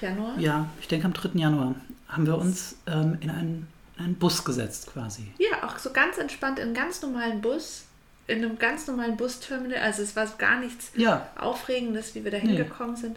Januar. 0.00 0.38
Ja, 0.38 0.68
ich 0.80 0.88
denke 0.88 1.06
am 1.06 1.12
3. 1.12 1.38
Januar 1.38 1.74
haben 2.08 2.24
wir 2.26 2.38
uns 2.38 2.76
ähm, 2.86 3.18
in, 3.20 3.30
einen, 3.30 3.66
in 3.98 4.04
einen 4.04 4.14
Bus 4.14 4.44
gesetzt 4.44 4.92
quasi. 4.92 5.26
Ja, 5.38 5.66
auch 5.66 5.78
so 5.78 5.90
ganz 5.92 6.18
entspannt 6.18 6.58
in 6.58 6.66
einem 6.66 6.74
ganz 6.74 7.02
normalen 7.02 7.40
Bus, 7.40 7.84
in 8.28 8.44
einem 8.44 8.58
ganz 8.58 8.86
normalen 8.86 9.16
Busterminal. 9.16 9.78
Also 9.80 10.02
es 10.02 10.14
war 10.14 10.26
gar 10.38 10.60
nichts 10.60 10.90
Ja, 10.94 11.28
Aufregendes, 11.36 12.14
wie 12.14 12.22
wir 12.24 12.30
da 12.30 12.38
Nee. 12.38 12.48
hingekommen 12.48 12.94
sind. 12.96 13.16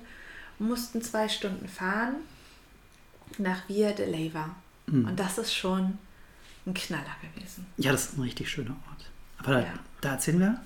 Mussten 0.58 1.02
zwei 1.02 1.30
Stunden 1.30 1.68
fahren 1.68 2.15
nach 3.38 3.68
Via 3.70 3.92
de 3.92 4.10
Leyva. 4.10 4.56
Mhm. 4.91 5.06
Und 5.06 5.19
das 5.19 5.38
ist 5.38 5.54
schon 5.54 5.97
ein 6.65 6.73
Knaller 6.73 7.15
gewesen. 7.34 7.65
ja, 7.78 7.91
das 7.91 8.06
ist 8.06 8.17
ein 8.17 8.21
richtig 8.21 8.49
schöner 8.49 8.71
Ort. 8.89 9.06
Aber 9.39 9.54
da, 9.54 9.60
Ja. 9.62 9.73
da 10.02 10.12
erzählen 10.13 10.39
wir. 10.39 10.60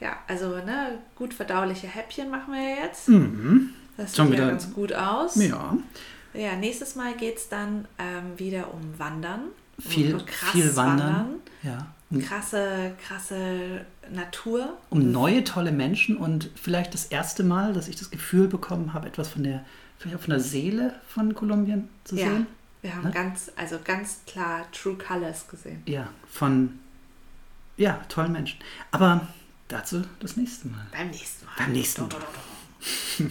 Ja, 0.00 0.16
also 0.28 0.56
ne, 0.58 0.98
gut 1.14 1.32
verdauliche 1.32 1.86
Häppchen 1.86 2.30
machen 2.30 2.52
wir 2.52 2.60
ja 2.62 2.84
jetzt. 2.84 3.08
Mhm. 3.08 3.70
Das 3.96 4.14
sieht 4.14 4.30
ja 4.34 4.48
ganz 4.50 4.72
gut 4.74 4.92
aus. 4.92 5.36
Ja, 5.36 5.76
Ja, 6.34 6.54
nächstes 6.56 6.96
Mal 6.96 7.14
geht 7.16 7.38
es 7.38 7.48
dann 7.48 7.88
ähm, 7.98 8.38
wieder 8.38 8.72
um 8.74 8.98
Wandern. 8.98 9.44
Um 9.78 9.84
viel, 9.90 10.16
krass 10.18 10.50
viel 10.50 10.76
wandern. 10.76 11.36
Ja. 11.62 11.86
Um, 12.10 12.20
Krasse, 12.22 12.92
krasse 13.04 13.84
Natur. 14.12 14.76
um 14.90 15.10
neue, 15.10 15.42
tolle 15.44 15.72
Menschen 15.72 16.16
und 16.18 16.50
vielleicht 16.54 16.94
das 16.94 17.06
erste 17.06 17.42
Mal, 17.42 17.72
dass 17.72 17.88
ich 17.88 17.96
das 17.96 18.10
Gefühl 18.10 18.46
bekommen 18.48 18.92
habe, 18.92 19.08
etwas 19.08 19.28
von 19.28 19.42
der, 19.42 19.64
vielleicht 19.98 20.16
auch 20.18 20.20
von 20.20 20.30
der 20.30 20.40
Seele 20.40 20.94
von 21.08 21.34
Kolumbien 21.34 21.88
zu 22.04 22.14
Ja, 22.16 22.28
sehen. 22.28 22.46
Wir 22.86 22.94
haben 22.94 23.04
Ne? 23.04 23.10
ganz, 23.10 23.50
also 23.56 23.78
ganz 23.82 24.20
klar 24.26 24.70
True 24.70 24.96
Colors 24.96 25.48
gesehen. 25.48 25.82
Ja, 25.86 26.08
von 26.30 26.78
ja, 27.76 27.94
tollen 28.08 28.32
Menschen. 28.32 28.60
Aber 28.92 29.26
dazu 29.68 30.02
das 30.20 30.36
nächste 30.36 30.68
Mal. 30.68 30.86
Beim 30.92 31.10
nächsten 31.10 31.46
Mal. 31.46 31.52
Beim 31.58 31.72
nächsten 31.72 32.02
Mal. 32.02 32.10